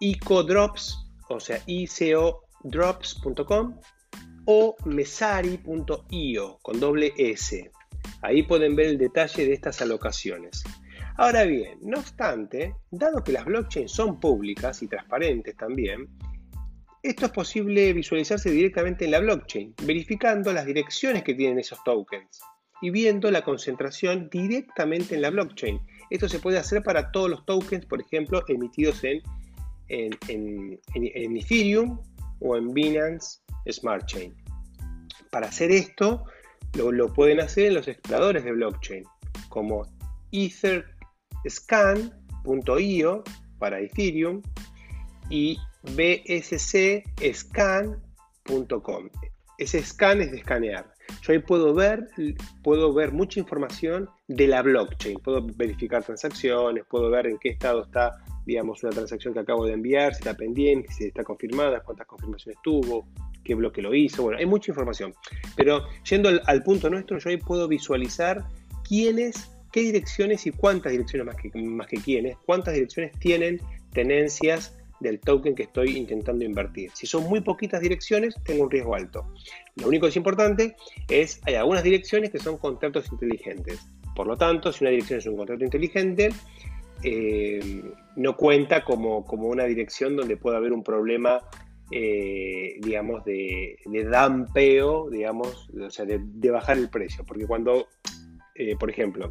ecodrops, 0.00 0.96
o 1.28 1.38
sea, 1.38 1.60
icodrops.com 1.66 3.78
o 4.46 4.76
mesari.io 4.84 6.58
con 6.62 6.80
doble 6.80 7.12
S. 7.16 7.70
Ahí 8.24 8.42
pueden 8.42 8.74
ver 8.74 8.86
el 8.86 8.98
detalle 8.98 9.46
de 9.46 9.52
estas 9.52 9.80
alocaciones. 9.82 10.64
Ahora 11.16 11.44
bien, 11.44 11.78
no 11.82 11.98
obstante, 11.98 12.74
dado 12.90 13.22
que 13.22 13.32
las 13.32 13.44
blockchains 13.44 13.92
son 13.92 14.18
públicas 14.18 14.82
y 14.82 14.88
transparentes 14.88 15.56
también, 15.56 16.08
esto 17.02 17.26
es 17.26 17.32
posible 17.32 17.92
visualizarse 17.92 18.50
directamente 18.50 19.04
en 19.04 19.10
la 19.10 19.20
blockchain, 19.20 19.74
verificando 19.82 20.52
las 20.52 20.66
direcciones 20.66 21.22
que 21.22 21.34
tienen 21.34 21.58
esos 21.58 21.84
tokens 21.84 22.40
y 22.80 22.90
viendo 22.90 23.30
la 23.30 23.42
concentración 23.42 24.28
directamente 24.30 25.14
en 25.14 25.22
la 25.22 25.30
blockchain 25.30 25.80
esto 26.10 26.28
se 26.28 26.38
puede 26.38 26.58
hacer 26.58 26.82
para 26.82 27.10
todos 27.10 27.30
los 27.30 27.44
tokens, 27.44 27.86
por 27.86 28.00
ejemplo, 28.00 28.42
emitidos 28.48 29.02
en, 29.04 29.20
Ethereum 30.94 31.98
o 32.40 32.56
en 32.56 32.72
Binance 32.72 33.40
Smart 33.70 34.06
Chain. 34.06 34.34
Para 35.30 35.48
hacer 35.48 35.70
esto, 35.70 36.24
lo, 36.74 37.12
pueden 37.12 37.40
hacer 37.40 37.66
en 37.66 37.74
los 37.74 37.88
exploradores 37.88 38.44
de 38.44 38.52
blockchain, 38.52 39.04
como 39.48 39.86
etherscan.io 40.32 40.84
para 43.58 43.80
Ethereum 43.80 44.42
y 45.30 45.58
bscscan.com. 45.82 47.08
Ese 49.58 49.82
scan 49.82 50.20
es 50.20 50.32
de 50.32 50.38
escanear. 50.38 50.92
Yo 51.22 51.32
ahí 51.32 51.38
puedo 51.38 51.74
ver, 51.74 52.08
puedo 52.62 52.92
ver 52.92 53.12
mucha 53.12 53.38
información 53.38 54.08
de 54.26 54.48
la 54.48 54.62
blockchain. 54.62 55.18
Puedo 55.18 55.46
verificar 55.54 56.02
transacciones, 56.02 56.84
puedo 56.88 57.10
ver 57.10 57.26
en 57.26 57.38
qué 57.38 57.50
estado 57.50 57.84
está, 57.84 58.10
digamos, 58.46 58.82
una 58.82 58.92
transacción 58.92 59.34
que 59.34 59.40
acabo 59.40 59.66
de 59.66 59.74
enviar, 59.74 60.14
si 60.14 60.20
está 60.20 60.34
pendiente, 60.34 60.92
si 60.92 61.04
está 61.04 61.22
confirmada, 61.22 61.82
cuántas 61.82 62.06
confirmaciones 62.06 62.58
tuvo, 62.62 63.06
qué 63.44 63.54
bloque 63.54 63.82
lo 63.82 63.94
hizo. 63.94 64.22
Bueno, 64.22 64.38
hay 64.38 64.46
mucha 64.46 64.72
información. 64.72 65.14
Pero 65.56 65.84
yendo 66.08 66.30
al, 66.44 66.62
punto 66.62 66.90
nuestro, 66.90 67.18
yo 67.18 67.30
ahí 67.30 67.36
puedo 67.36 67.68
visualizar 67.68 68.44
quiénes, 68.88 69.50
qué 69.72 69.80
direcciones 69.80 70.46
y 70.46 70.50
cuántas 70.50 70.92
direcciones 70.92 71.26
más 71.26 71.36
que, 71.36 71.50
más 71.62 71.86
que 71.86 71.96
quiénes, 71.98 72.36
cuántas 72.44 72.74
direcciones 72.74 73.12
tienen 73.18 73.60
tenencias 73.92 74.76
del 75.00 75.20
token 75.20 75.54
que 75.54 75.64
estoy 75.64 75.96
intentando 75.96 76.44
invertir. 76.44 76.90
Si 76.94 77.06
son 77.06 77.24
muy 77.24 77.40
poquitas 77.40 77.80
direcciones, 77.80 78.34
tengo 78.44 78.64
un 78.64 78.70
riesgo 78.70 78.94
alto. 78.94 79.26
Lo 79.76 79.88
único 79.88 80.06
que 80.06 80.10
es 80.10 80.16
importante 80.16 80.76
es, 81.08 81.40
hay 81.44 81.54
algunas 81.54 81.82
direcciones 81.82 82.30
que 82.30 82.38
son 82.38 82.56
contratos 82.58 83.10
inteligentes. 83.12 83.80
Por 84.14 84.26
lo 84.26 84.36
tanto, 84.36 84.72
si 84.72 84.84
una 84.84 84.90
dirección 84.90 85.18
es 85.18 85.26
un 85.26 85.36
contrato 85.36 85.64
inteligente, 85.64 86.30
eh, 87.02 87.82
no 88.16 88.36
cuenta 88.36 88.84
como, 88.84 89.24
como, 89.26 89.48
una 89.48 89.64
dirección 89.64 90.16
donde 90.16 90.36
pueda 90.36 90.56
haber 90.56 90.72
un 90.72 90.82
problema, 90.82 91.40
eh, 91.90 92.76
digamos, 92.80 93.24
de, 93.24 93.78
de, 93.84 94.04
dampeo, 94.04 95.10
digamos, 95.10 95.68
o 95.70 95.90
sea, 95.90 96.04
de, 96.04 96.50
bajar 96.50 96.78
el 96.78 96.88
precio. 96.88 97.24
Porque 97.26 97.46
cuando, 97.46 97.88
eh, 98.54 98.76
por 98.78 98.90
ejemplo, 98.90 99.30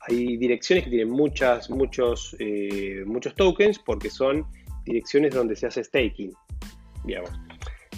hay 0.00 0.36
direcciones 0.36 0.84
que 0.84 0.90
tienen 0.90 1.10
muchas, 1.10 1.70
muchos, 1.70 2.36
muchos 3.04 3.34
tokens 3.34 3.78
porque 3.78 4.10
son 4.10 4.46
direcciones 4.84 5.34
donde 5.34 5.54
se 5.54 5.66
hace 5.66 5.84
staking, 5.84 6.32
digamos. 7.04 7.30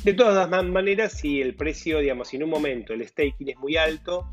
De 0.05 0.15
todas 0.15 0.49
maneras, 0.49 1.13
si 1.13 1.43
el 1.43 1.55
precio, 1.55 1.99
digamos, 1.99 2.33
en 2.33 2.43
un 2.43 2.51
momento 2.51 2.95
el 2.95 3.07
staking 3.07 3.51
es 3.51 3.59
muy 3.59 3.77
alto, 3.77 4.27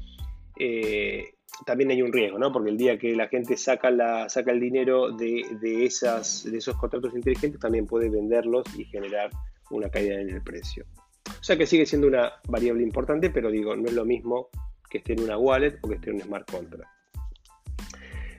eh, 0.58 1.34
también 1.66 1.92
hay 1.92 2.02
un 2.02 2.14
riesgo, 2.14 2.38
¿no? 2.38 2.52
Porque 2.52 2.70
el 2.70 2.78
día 2.78 2.98
que 2.98 3.16
la 3.16 3.28
gente 3.28 3.58
saca, 3.58 3.90
la, 3.90 4.30
saca 4.30 4.52
el 4.52 4.60
dinero 4.60 5.12
de, 5.12 5.86
esas, 5.86 6.44
de 6.50 6.58
esos 6.58 6.76
contratos 6.78 7.14
inteligentes, 7.16 7.60
también 7.60 7.88
puede 7.88 8.10
venderlos 8.10 8.66
y 8.78 8.86
generar 8.86 9.30
una 9.70 9.90
caída 9.90 10.20
en 10.20 10.30
el 10.30 10.42
precio. 10.42 10.86
O 11.28 11.44
sea 11.44 11.58
que 11.58 11.66
sigue 11.66 11.86
siendo 11.86 12.08
una 12.08 12.34
variable 12.48 12.84
importante, 12.84 13.30
pero 13.30 13.52
digo, 13.52 13.76
no 13.76 13.88
es 13.88 13.94
lo 13.94 14.06
mismo 14.06 14.50
que 14.90 15.00
esté 15.00 15.14
en 15.14 15.22
una 15.22 15.38
wallet 15.38 15.78
o 15.82 15.90
que 15.90 15.96
esté 15.96 16.12
en 16.12 16.18
un 16.18 16.22
smart 16.24 16.50
contract. 16.50 16.90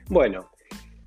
Bueno, 0.09 0.49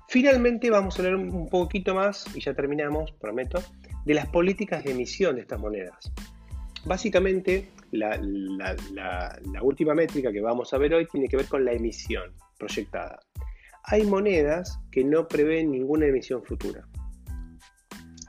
finalmente 0.07 0.69
vamos 0.69 0.97
a 0.97 1.01
hablar 1.01 1.15
un 1.17 1.49
poquito 1.49 1.93
más, 1.93 2.25
y 2.35 2.39
ya 2.39 2.53
terminamos, 2.53 3.11
prometo, 3.13 3.61
de 4.05 4.13
las 4.13 4.27
políticas 4.27 4.83
de 4.83 4.91
emisión 4.91 5.35
de 5.35 5.41
estas 5.41 5.59
monedas. 5.59 6.13
Básicamente, 6.85 7.69
la, 7.91 8.19
última 9.61 9.93
métrica 9.93 10.31
que 10.31 10.41
vamos 10.41 10.73
a 10.73 10.77
ver 10.77 10.93
hoy 10.93 11.05
tiene 11.05 11.27
que 11.27 11.37
ver 11.37 11.47
con 11.47 11.63
la 11.63 11.71
emisión 11.71 12.33
proyectada. 12.57 13.19
Hay 13.85 14.03
monedas 14.03 14.79
que 14.91 15.03
no 15.03 15.27
prevén 15.27 15.71
ninguna 15.71 16.07
emisión 16.07 16.43
futura. 16.43 16.87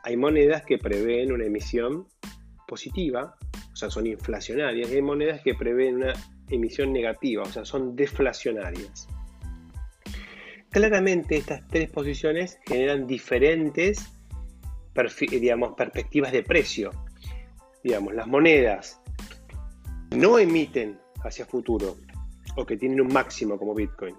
Hay 0.04 0.16
monedas 0.16 0.62
que 0.64 0.78
prevén 0.78 1.32
una 1.32 1.44
emisión 1.44 2.06
positiva, 2.68 3.36
o 3.72 3.76
sea, 3.76 3.90
son 3.90 4.06
inflacionarias, 4.06 4.90
y 4.90 4.94
hay 4.94 5.02
monedas 5.02 5.40
que 5.42 5.54
prevén 5.54 5.96
una 5.96 6.12
emisión 6.48 6.92
negativa, 6.92 7.42
o 7.42 7.46
sea, 7.46 7.64
son 7.64 7.96
deflacionarias. 7.96 9.08
Claramente 10.70 11.36
estas 11.36 11.66
tres 11.68 11.90
posiciones 11.90 12.58
generan 12.66 13.06
diferentes 13.06 14.10
digamos, 15.30 15.74
perspectivas 15.76 16.30
de 16.30 16.42
precio 16.42 16.90
digamos, 17.84 18.14
las 18.14 18.26
monedas 18.26 19.00
no 20.10 20.38
emiten 20.38 20.98
hacia 21.22 21.44
futuro 21.44 21.96
o 22.56 22.64
que 22.64 22.78
tienen 22.78 23.00
un 23.02 23.12
máximo 23.12 23.58
como 23.58 23.74
Bitcoin 23.74 24.16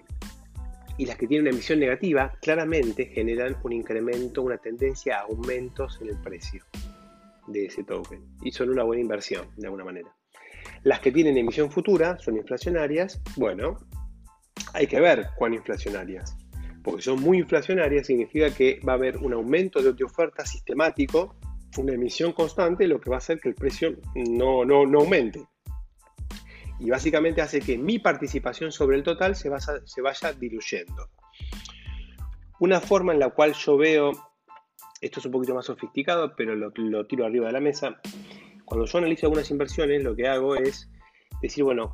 y 0.97 1.05
las 1.05 1.17
que 1.17 1.27
tienen 1.27 1.47
una 1.47 1.55
emisión 1.55 1.79
negativa 1.79 2.31
claramente 2.41 3.07
generan 3.07 3.57
un 3.63 3.73
incremento, 3.73 4.43
una 4.43 4.57
tendencia 4.57 5.17
a 5.17 5.21
aumentos 5.23 5.99
en 6.01 6.09
el 6.09 6.17
precio 6.21 6.63
de 7.47 7.65
ese 7.65 7.83
token 7.83 8.23
y 8.43 8.51
son 8.51 8.69
una 8.69 8.83
buena 8.83 9.01
inversión 9.01 9.47
de 9.57 9.65
alguna 9.65 9.83
manera. 9.83 10.15
Las 10.83 10.99
que 10.99 11.11
tienen 11.11 11.37
emisión 11.37 11.71
futura 11.71 12.19
son 12.19 12.37
inflacionarias, 12.37 13.19
bueno, 13.35 13.77
hay 14.73 14.85
que 14.85 14.99
ver 14.99 15.29
cuán 15.35 15.55
inflacionarias, 15.55 16.37
porque 16.83 17.01
son 17.01 17.19
muy 17.19 17.39
inflacionarias 17.39 18.05
significa 18.05 18.51
que 18.51 18.79
va 18.87 18.93
a 18.93 18.95
haber 18.95 19.17
un 19.17 19.33
aumento 19.33 19.81
de 19.81 20.03
oferta 20.03 20.45
sistemático 20.45 21.35
una 21.77 21.93
emisión 21.93 22.33
constante, 22.33 22.87
lo 22.87 22.99
que 22.99 23.09
va 23.09 23.17
a 23.17 23.19
hacer 23.19 23.39
que 23.39 23.49
el 23.49 23.55
precio 23.55 23.95
no, 24.15 24.65
no, 24.65 24.85
no 24.85 24.99
aumente. 24.99 25.45
Y 26.79 26.89
básicamente 26.89 27.41
hace 27.41 27.61
que 27.61 27.77
mi 27.77 27.99
participación 27.99 28.71
sobre 28.71 28.97
el 28.97 29.03
total 29.03 29.35
se, 29.35 29.49
se 29.85 30.01
vaya 30.01 30.33
diluyendo. 30.33 31.09
Una 32.59 32.81
forma 32.81 33.13
en 33.13 33.19
la 33.19 33.29
cual 33.29 33.53
yo 33.53 33.77
veo, 33.77 34.11
esto 35.01 35.19
es 35.19 35.25
un 35.25 35.31
poquito 35.31 35.55
más 35.55 35.65
sofisticado, 35.65 36.35
pero 36.35 36.55
lo, 36.55 36.71
lo 36.75 37.05
tiro 37.05 37.25
arriba 37.25 37.47
de 37.47 37.53
la 37.53 37.59
mesa, 37.59 38.01
cuando 38.65 38.85
yo 38.85 38.97
analizo 38.97 39.27
algunas 39.27 39.49
inversiones, 39.51 40.03
lo 40.03 40.15
que 40.15 40.27
hago 40.27 40.55
es 40.55 40.89
decir, 41.41 41.63
bueno, 41.63 41.93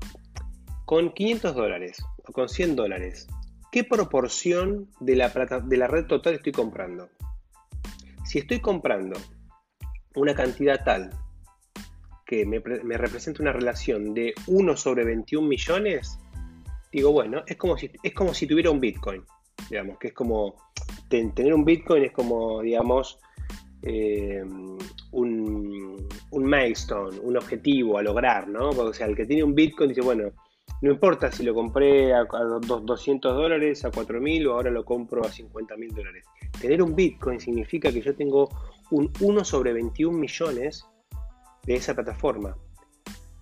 con 0.86 1.14
500 1.14 1.56
dólares 1.56 2.04
o 2.26 2.32
con 2.32 2.50
100 2.50 2.76
dólares, 2.76 3.28
¿qué 3.72 3.84
proporción 3.84 4.90
de 5.00 5.16
la, 5.16 5.30
de 5.30 5.78
la 5.78 5.88
red 5.88 6.06
total 6.06 6.36
estoy 6.36 6.52
comprando? 6.52 7.10
Si 8.26 8.40
estoy 8.40 8.60
comprando 8.60 9.20
una 10.16 10.34
cantidad 10.36 10.84
tal 10.84 11.12
que 12.26 12.46
me, 12.46 12.60
representa 12.98 13.42
una 13.42 13.52
relación 13.52 14.14
de 14.14 14.34
1 14.48 14.78
sobre 14.78 15.04
21 15.04 15.46
millones, 15.46 16.18
digo, 16.90 17.12
bueno, 17.12 17.44
es 17.46 17.58
como 17.58 17.78
si, 17.78 17.92
es 18.02 18.14
como 18.14 18.34
si 18.34 18.48
tuviera 18.48 18.72
un 18.72 18.80
Bitcoin, 18.80 19.24
digamos, 19.70 20.00
que 20.00 20.08
es 20.08 20.14
como, 20.14 20.56
tener 21.10 21.54
un 21.54 21.66
Bitcoin 21.66 22.06
es 22.06 22.14
como, 22.14 22.62
digamos, 22.62 23.20
eh, 23.84 24.44
un, 25.12 26.08
un, 26.30 26.44
milestone, 26.46 27.20
un 27.20 27.36
objetivo 27.36 27.98
a 27.98 28.02
lograr, 28.02 28.48
¿no? 28.48 28.70
o 28.70 28.94
sea, 28.94 29.08
el 29.08 29.16
que 29.16 29.26
tiene 29.26 29.44
un 29.44 29.54
Bitcoin 29.54 29.90
dice, 29.90 30.02
bueno, 30.02 30.32
no 30.82 30.92
importa 30.92 31.32
si 31.32 31.44
lo 31.44 31.54
compré 31.54 32.14
a, 32.14 32.24
200 32.24 33.36
dólares, 33.36 33.86
a 33.86 33.92
4.000 33.92 34.48
o 34.48 34.54
ahora 34.54 34.72
lo 34.72 34.84
compro 34.84 35.24
a 35.24 35.30
50.000 35.30 35.94
dólares. 35.94 36.26
Tener 36.60 36.82
un 36.82 36.96
Bitcoin 36.96 37.40
significa 37.40 37.92
que 37.92 38.02
yo 38.02 38.16
tengo 38.16 38.50
un 38.92 39.12
1 39.20 39.44
sobre 39.44 39.74
21 39.74 40.18
millones 40.18 40.86
de 41.66 41.76
esa 41.76 41.96
plataforma. 41.96 42.56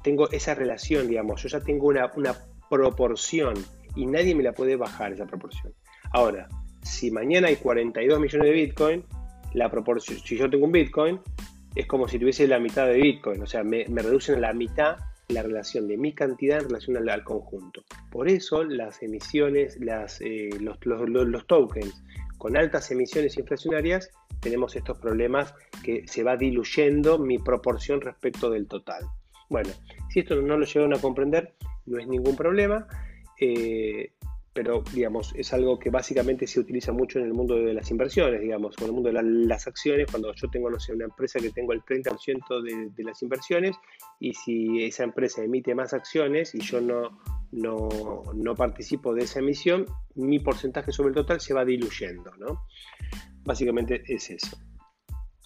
Tengo 0.04 0.30
esa 0.32 0.56
relación, 0.56 1.08
digamos, 1.08 1.44
yo 1.44 1.50
ya 1.50 1.60
tengo 1.62 1.88
una, 1.88 2.12
una 2.16 2.36
proporción 2.70 3.54
y 3.96 4.06
nadie 4.06 4.36
me 4.36 4.44
la 4.44 4.54
puede 4.54 4.76
bajar 4.76 5.12
esa 5.12 5.26
proporción. 5.26 5.74
Ahora, 6.12 6.48
si 6.84 7.12
mañana 7.12 7.48
hay 7.48 7.58
42 7.58 8.20
millones 8.20 8.48
de 8.48 8.54
Bitcoin, 8.54 9.04
la 9.54 9.70
proporción, 9.70 10.20
si 10.20 10.38
yo 10.38 10.50
tengo 10.50 10.66
un 10.66 10.72
Bitcoin, 10.72 11.20
es 11.76 11.86
como 11.86 12.08
si 12.08 12.20
tuviese 12.20 12.48
la 12.48 12.60
mitad 12.60 12.88
de 12.88 12.96
Bitcoin, 12.96 13.42
o 13.42 13.46
sea, 13.46 13.64
me, 13.64 13.86
reducen 13.86 14.36
a 14.36 14.40
la 14.40 14.54
mitad 14.54 14.98
la 15.28 15.44
relación 15.44 15.88
de 15.88 15.98
mi 15.98 16.14
cantidad 16.14 16.60
en 16.60 16.70
relación 16.70 17.10
al, 17.10 17.24
conjunto. 17.24 17.84
Por 18.12 18.28
eso 18.28 18.64
las 18.64 19.04
emisiones, 19.04 19.78
las, 19.80 20.20
eh, 20.22 20.50
los, 20.60 20.78
los, 20.84 21.48
tokens 21.48 22.04
con 22.38 22.58
altas 22.58 22.90
emisiones 22.90 23.38
inflacionarias, 23.38 24.10
tenemos 24.40 24.76
estos 24.76 24.98
problemas 24.98 25.54
que 25.84 26.08
se 26.08 26.24
va 26.24 26.38
diluyendo 26.38 27.20
mi 27.20 27.38
proporción 27.38 28.02
respecto 28.02 28.50
del 28.50 28.68
total. 28.68 29.04
Bueno, 29.50 29.70
si 30.10 30.20
esto 30.20 30.36
no 30.42 30.58
lo 30.58 30.66
llegan 30.66 30.94
a 30.94 31.02
comprender, 31.02 31.54
no 31.86 32.00
es 32.00 32.08
ningún 32.08 32.36
problema. 32.36 32.88
Eh, 33.40 34.12
pero 34.54 34.84
digamos, 34.94 35.34
es 35.36 35.54
algo 35.54 35.80
que 35.80 35.90
básicamente 35.90 36.48
se 36.48 36.60
utiliza 36.60 36.92
mucho 36.92 37.20
en 37.20 37.26
el 37.26 37.34
mundo 37.34 37.56
de 37.56 37.74
las 37.74 37.92
inversiones, 37.92 38.42
digamos, 38.42 38.76
en 38.80 38.88
el 38.88 38.92
mundo 38.92 39.10
de 39.10 39.22
las 39.24 39.68
acciones, 39.68 40.08
cuando 40.10 40.34
yo 40.34 40.50
tengo, 40.50 40.70
no 40.70 40.80
sé, 40.80 40.94
una 40.94 41.06
empresa 41.06 41.40
que 41.40 41.52
tengo 41.52 41.72
el 41.72 41.82
30% 41.82 42.62
de, 42.62 42.90
de, 42.90 43.04
las 43.04 43.22
inversiones 43.22 43.78
y 44.20 44.34
si 44.34 44.84
esa 44.84 45.04
empresa 45.04 45.44
emite 45.44 45.76
más 45.76 45.94
acciones 45.94 46.56
y 46.56 46.60
yo 46.60 46.82
no, 46.82 47.20
no, 47.52 47.90
no, 48.34 48.56
participo 48.56 49.14
de 49.14 49.24
esa 49.24 49.40
emisión, 49.40 49.86
mi 50.16 50.40
porcentaje 50.40 50.92
sobre 50.92 51.10
el 51.10 51.16
total 51.16 51.42
se 51.42 51.54
va 51.54 51.66
diluyendo, 51.66 52.32
¿no? 52.38 52.66
Básicamente 53.44 54.04
es 54.08 54.30
eso, 54.30 54.58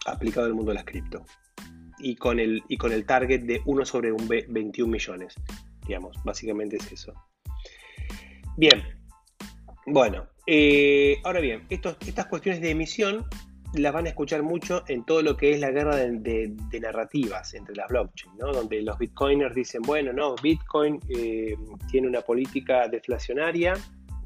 aplicado 0.05 0.47
al 0.47 0.53
mundo 0.53 0.71
de 0.71 0.75
las 0.75 0.85
cripto. 0.85 1.25
Y 1.99 2.15
con 2.15 2.39
el, 2.39 2.63
y 2.67 2.77
con 2.77 2.91
el 2.91 3.05
target 3.05 3.43
de 3.43 3.61
1 3.65 3.85
sobre 3.85 4.11
un 4.11 4.27
21 4.27 4.91
millones, 4.91 5.35
digamos, 5.85 6.17
básicamente 6.23 6.77
es 6.77 6.91
eso. 6.91 7.13
Bien, 8.57 8.83
bueno, 9.85 10.27
eh, 10.45 11.19
ahora 11.23 11.39
bien, 11.39 11.65
estas 11.69 12.25
cuestiones 12.27 12.61
de 12.61 12.71
emisión 12.71 13.25
las 13.73 13.93
van 13.93 14.05
a 14.05 14.09
escuchar 14.09 14.43
mucho 14.43 14.83
en 14.87 15.03
todo 15.05 15.21
lo 15.21 15.35
que 15.35 15.53
es 15.53 15.59
la 15.59 15.71
guerra 15.71 15.95
de, 15.95 16.55
narrativas 16.79 17.53
entre 17.53 17.75
las 17.75 17.87
blockchains, 17.87 18.37
¿no? 18.37 18.51
donde 18.51 18.81
los 18.81 18.97
bitcoiners 18.97 19.55
dicen, 19.55 19.81
bueno, 19.81 20.13
no, 20.13 20.35
Bitcoin 20.35 20.99
eh, 21.09 21.55
tiene 21.89 22.07
una 22.07 22.21
política 22.21 22.87
deflacionaria 22.87 23.73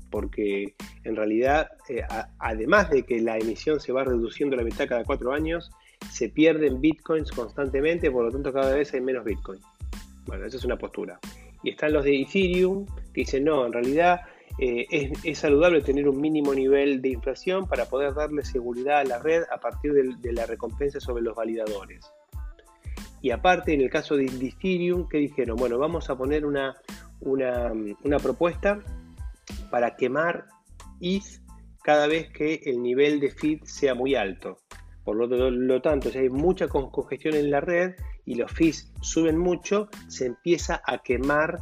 porque 0.09 0.73
en 1.03 1.15
realidad, 1.15 1.69
eh, 1.89 2.03
además 2.39 2.89
de 2.89 3.03
que 3.03 3.19
la 3.19 3.37
emisión 3.37 3.79
se 3.79 3.91
va 3.91 4.03
reduciendo 4.03 4.55
a 4.55 4.59
la 4.59 4.63
mitad 4.63 4.87
cada 4.87 5.03
cuatro 5.03 5.33
años, 5.33 5.71
se 6.11 6.29
pierden 6.29 6.79
bitcoins 6.79 7.31
constantemente, 7.31 8.09
por 8.11 8.25
lo 8.25 8.31
tanto 8.31 8.53
cada 8.53 8.73
vez 8.73 8.93
hay 8.93 9.01
menos 9.01 9.25
bitcoin. 9.25 9.59
Bueno, 10.25 10.45
esa 10.45 10.57
es 10.57 10.65
una 10.65 10.77
postura. 10.77 11.19
Y 11.63 11.71
están 11.71 11.93
los 11.93 12.03
de 12.03 12.21
Ethereum 12.21 12.85
que 13.13 13.21
dicen, 13.21 13.45
no, 13.45 13.65
en 13.65 13.73
realidad 13.73 14.21
eh, 14.59 15.11
es, 15.23 15.37
saludable 15.37 15.81
tener 15.81 16.09
un 16.09 16.19
mínimo 16.19 16.53
nivel 16.53 17.01
de 17.01 17.09
inflación 17.09 17.67
para 17.67 17.85
poder 17.85 18.15
darle 18.15 18.43
seguridad 18.43 18.99
a 18.99 19.03
la 19.03 19.19
red 19.19 19.43
a 19.51 19.59
partir 19.59 19.93
de, 19.93 20.33
la 20.33 20.45
recompensa 20.47 20.99
sobre 20.99 21.21
los 21.21 21.35
validadores. 21.35 22.05
Y 23.21 23.31
aparte, 23.31 23.73
en 23.73 23.81
el 23.81 23.89
caso 23.89 24.15
de, 24.15 24.25
Ethereum, 24.25 25.07
que 25.07 25.19
dijeron? 25.19 25.57
Bueno, 25.57 25.77
vamos 25.77 26.09
a 26.09 26.17
poner 26.17 26.45
una, 26.45 26.75
una, 27.21 28.19
propuesta 28.21 28.79
para 29.69 29.95
quemar 29.95 30.45
ETH 31.01 31.41
cada 31.83 32.07
vez 32.07 32.29
que 32.31 32.61
el 32.65 32.81
nivel 32.81 33.19
de 33.19 33.29
feed 33.29 33.63
sea 33.63 33.93
muy 33.93 34.15
alto. 34.15 34.57
Por 35.03 35.15
lo, 35.15 35.81
tanto, 35.81 36.09
si 36.09 36.17
hay 36.17 36.29
mucha 36.29 36.67
congestión 36.67 37.35
en 37.35 37.51
la 37.51 37.61
red 37.61 37.95
y 38.25 38.35
los 38.35 38.51
fees 38.51 38.91
suben 39.01 39.37
mucho, 39.37 39.87
se 40.07 40.25
empieza 40.25 40.81
a 40.85 40.97
quemar 40.97 41.59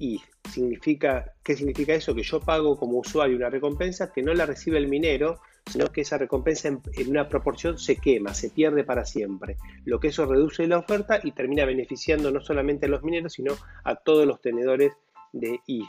ETH 0.00 0.37
significa, 0.50 1.34
¿qué 1.42 1.56
significa 1.56 1.94
eso? 1.94 2.14
Que 2.14 2.22
yo 2.22 2.40
pago 2.40 2.76
como 2.76 2.98
usuario 2.98 3.36
una 3.36 3.50
recompensa 3.50 4.12
que 4.12 4.22
no 4.22 4.34
la 4.34 4.46
recibe 4.46 4.78
el 4.78 4.88
minero, 4.88 5.40
sino 5.66 5.86
que 5.88 6.00
esa 6.00 6.18
recompensa 6.18 6.68
en, 6.68 6.80
una 7.08 7.28
proporción 7.28 7.78
se 7.78 7.96
quema, 7.96 8.34
se 8.34 8.50
pierde 8.50 8.84
para 8.84 9.04
siempre. 9.04 9.56
Lo 9.84 10.00
que 10.00 10.08
eso 10.08 10.26
reduce 10.26 10.66
la 10.66 10.78
oferta 10.78 11.20
y 11.22 11.32
termina 11.32 11.64
beneficiando 11.64 12.30
no 12.30 12.40
solamente 12.40 12.86
a 12.86 12.88
los 12.88 13.02
mineros, 13.02 13.34
sino 13.34 13.54
a 13.84 13.96
todos 13.96 14.26
los 14.26 14.40
tenedores 14.40 14.92
de 15.32 15.60
ETH, 15.66 15.88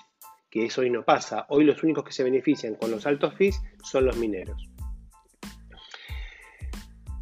que 0.50 0.66
eso 0.66 0.82
hoy 0.82 0.90
no 0.90 1.04
pasa. 1.04 1.46
Hoy 1.50 1.64
los 1.64 1.82
únicos 1.84 2.04
que 2.04 2.12
se 2.12 2.24
benefician 2.24 2.76
con 2.76 2.92
los 2.92 3.06
altos 3.06 3.36
fees 3.36 3.62
son 3.84 4.06
los 4.06 4.18
mineros. 4.18 4.70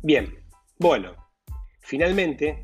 Bien, 0.03 0.33
bueno, 0.79 1.15
finalmente 1.81 2.63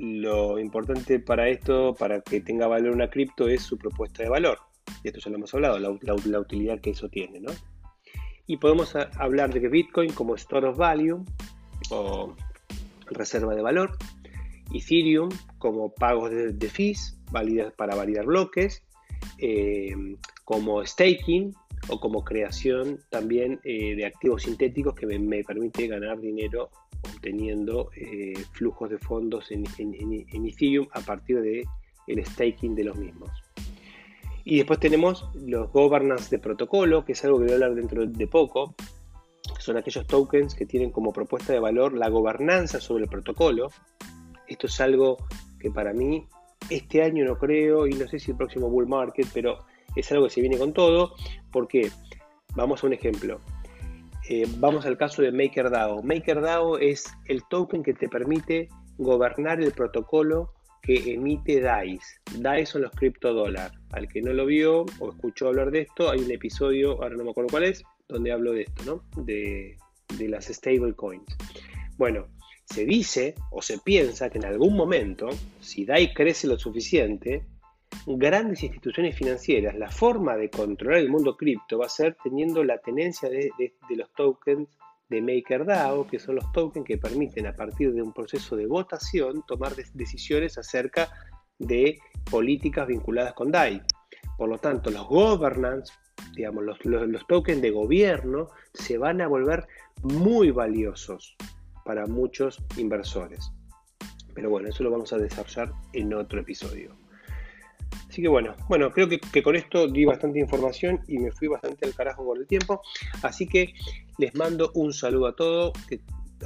lo 0.00 0.58
importante 0.58 1.20
para 1.20 1.50
esto, 1.50 1.94
para 1.94 2.22
que 2.22 2.40
tenga 2.40 2.66
valor 2.66 2.94
una 2.94 3.10
cripto, 3.10 3.48
es 3.48 3.62
su 3.62 3.76
propuesta 3.76 4.22
de 4.22 4.30
valor. 4.30 4.58
Y 5.04 5.08
esto 5.08 5.20
ya 5.20 5.30
lo 5.30 5.36
hemos 5.36 5.52
hablado, 5.52 5.78
la, 5.78 6.40
utilidad 6.40 6.80
que 6.80 6.90
eso 6.90 7.10
tiene, 7.10 7.38
¿no? 7.38 7.52
Y 8.46 8.56
podemos 8.56 8.96
hablar 8.96 9.52
de 9.52 9.68
Bitcoin 9.68 10.12
como 10.12 10.34
store 10.36 10.68
of 10.68 10.78
value 10.78 11.22
o 11.90 12.34
reserva 13.10 13.54
de 13.54 13.60
valor, 13.60 13.98
Ethereum 14.72 15.28
como 15.58 15.92
pagos 15.92 16.30
de, 16.30 16.68
fees 16.70 17.18
para 17.76 17.94
validar 17.94 18.24
bloques, 18.24 18.82
eh, 19.38 19.94
como 20.44 20.84
staking 20.84 21.54
o 21.88 22.00
como 22.00 22.24
creación 22.24 23.00
también 23.10 23.60
eh, 23.64 23.94
de 23.94 24.06
activos 24.06 24.44
sintéticos 24.44 24.94
que 24.94 25.06
me 25.06 25.44
permite 25.44 25.86
ganar 25.86 26.18
dinero 26.20 26.70
obteniendo 27.02 27.90
eh, 27.96 28.34
flujos 28.52 28.90
de 28.90 28.98
fondos 28.98 29.50
en, 29.50 29.64
Ethereum 30.46 30.86
a 30.92 31.00
partir 31.00 31.40
del 31.40 31.64
el 32.06 32.24
staking 32.24 32.74
de 32.74 32.84
los 32.84 32.96
mismos. 32.96 33.30
Y 34.44 34.56
después 34.56 34.80
tenemos 34.80 35.28
los 35.34 35.70
governance 35.70 36.30
de 36.30 36.38
protocolo, 36.38 37.04
que 37.04 37.12
es 37.12 37.24
algo 37.24 37.38
que 37.38 37.44
voy 37.44 37.52
a 37.52 37.54
hablar 37.54 37.74
dentro 37.74 38.06
de 38.06 38.26
poco, 38.26 38.74
son 39.58 39.76
aquellos 39.76 40.06
tokens 40.06 40.54
que 40.54 40.66
tienen 40.66 40.90
como 40.90 41.12
propuesta 41.12 41.52
de 41.52 41.60
valor 41.60 41.92
la 41.92 42.08
gobernanza 42.08 42.80
sobre 42.80 43.04
el 43.04 43.10
protocolo. 43.10 43.68
Esto 44.46 44.66
es 44.66 44.80
algo 44.80 45.18
que 45.58 45.70
para 45.70 45.92
mí 45.92 46.26
este 46.70 47.02
año 47.02 47.24
no 47.24 47.36
creo 47.36 47.86
y 47.86 47.92
no 47.92 48.08
sé 48.08 48.18
si 48.18 48.30
el 48.30 48.36
próximo 48.36 48.68
bull 48.68 48.86
market, 48.86 49.26
pero 49.32 49.58
es 49.94 50.10
algo 50.12 50.24
que 50.24 50.30
se 50.30 50.40
viene 50.40 50.58
con 50.58 50.72
todo, 50.72 51.14
porque 51.52 51.90
vamos 52.54 52.82
a 52.82 52.86
un 52.86 52.94
ejemplo. 52.94 53.40
Eh, 54.32 54.46
vamos 54.58 54.86
al 54.86 54.96
caso 54.96 55.22
de 55.22 55.32
MakerDAO. 55.32 56.04
MakerDAO 56.04 56.78
es 56.78 57.12
el 57.26 57.42
token 57.50 57.82
que 57.82 57.94
te 57.94 58.08
permite 58.08 58.68
gobernar 58.96 59.60
el 59.60 59.72
protocolo 59.72 60.52
que 60.82 61.14
emite 61.14 61.60
DAIs. 61.60 62.20
DAIs 62.38 62.68
son 62.68 62.82
los 62.82 62.92
criptodólares. 62.92 63.76
Al 63.90 64.06
que 64.06 64.22
no 64.22 64.32
lo 64.32 64.46
vio 64.46 64.86
o 65.00 65.10
escuchó 65.10 65.48
hablar 65.48 65.72
de 65.72 65.80
esto, 65.80 66.12
hay 66.12 66.20
un 66.20 66.30
episodio, 66.30 67.02
ahora 67.02 67.16
no 67.16 67.24
me 67.24 67.30
acuerdo 67.30 67.50
cuál 67.50 67.64
es, 67.64 67.82
donde 68.08 68.30
hablo 68.30 68.52
de 68.52 68.62
esto, 68.62 68.84
¿no? 68.84 69.24
De, 69.24 69.76
de 70.16 70.28
las 70.28 70.46
stablecoins. 70.46 71.36
Bueno, 71.98 72.28
se 72.66 72.84
dice 72.84 73.34
o 73.50 73.60
se 73.62 73.78
piensa 73.78 74.30
que 74.30 74.38
en 74.38 74.44
algún 74.44 74.76
momento, 74.76 75.28
si 75.58 75.84
DAI 75.84 76.14
crece 76.14 76.46
lo 76.46 76.56
suficiente, 76.56 77.44
grandes 78.06 78.62
instituciones 78.62 79.16
financieras, 79.16 79.74
la 79.74 79.90
forma 79.90 80.36
de 80.36 80.50
controlar 80.50 81.00
el 81.00 81.10
mundo 81.10 81.36
cripto 81.36 81.78
va 81.78 81.86
a 81.86 81.90
ser 81.90 82.16
teniendo 82.22 82.64
la 82.64 82.78
tenencia 82.78 83.28
de, 83.28 83.52
los 83.90 84.12
tokens 84.14 84.68
de 85.08 85.20
MakerDAO, 85.20 86.06
que 86.06 86.18
son 86.18 86.36
los 86.36 86.52
tokens 86.52 86.86
que 86.86 86.98
permiten 86.98 87.46
a 87.46 87.54
partir 87.54 87.92
de 87.92 88.02
un 88.02 88.12
proceso 88.12 88.56
de 88.56 88.66
votación 88.66 89.44
tomar 89.46 89.74
decisiones 89.94 90.56
acerca 90.56 91.10
de 91.58 91.98
políticas 92.30 92.86
vinculadas 92.86 93.34
con 93.34 93.50
DAI. 93.50 93.82
Por 94.38 94.48
lo 94.48 94.58
tanto, 94.58 94.90
los 94.90 95.06
governance, 95.06 95.92
digamos, 96.34 96.64
los, 96.64 96.84
los 96.84 97.26
tokens 97.26 97.60
de 97.60 97.70
gobierno 97.70 98.48
se 98.72 98.98
van 98.98 99.20
a 99.20 99.28
volver 99.28 99.66
muy 100.02 100.50
valiosos 100.50 101.36
para 101.84 102.06
muchos 102.06 102.62
inversores. 102.76 103.52
Pero 104.32 104.48
bueno, 104.48 104.68
eso 104.68 104.84
lo 104.84 104.90
vamos 104.90 105.12
a 105.12 105.18
desarrollar 105.18 105.72
en 105.92 106.14
otro 106.14 106.40
episodio. 106.40 106.99
Así 108.08 108.22
que 108.22 108.28
bueno, 108.28 108.54
bueno, 108.68 108.90
creo 108.90 109.08
que, 109.08 109.42
con 109.42 109.54
esto 109.56 109.86
di 109.86 110.04
bastante 110.04 110.40
información 110.40 111.00
y 111.06 111.18
me 111.18 111.30
fui 111.30 111.48
bastante 111.48 111.86
al 111.86 111.94
carajo 111.94 112.24
con 112.24 112.38
el 112.38 112.46
tiempo. 112.46 112.82
Así 113.22 113.46
que 113.46 113.72
les 114.18 114.34
mando 114.34 114.72
un 114.74 114.92
saludo 114.92 115.28
a 115.28 115.36
todos, 115.36 115.72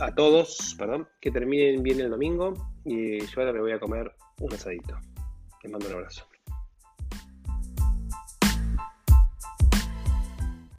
a 0.01 0.15
todos, 0.15 0.75
perdón, 0.79 1.09
que 1.21 1.31
terminen 1.31 1.83
bien 1.83 2.01
el 2.01 2.11
domingo 2.11 2.55
y 2.85 3.21
yo 3.21 3.41
ahora 3.41 3.53
me 3.53 3.61
voy 3.61 3.73
a 3.73 3.79
comer 3.79 4.13
un 4.41 4.53
asadito. 4.53 4.99
Les 5.63 5.73
mando 5.73 5.89
un 5.89 5.95
abrazo. 5.95 6.27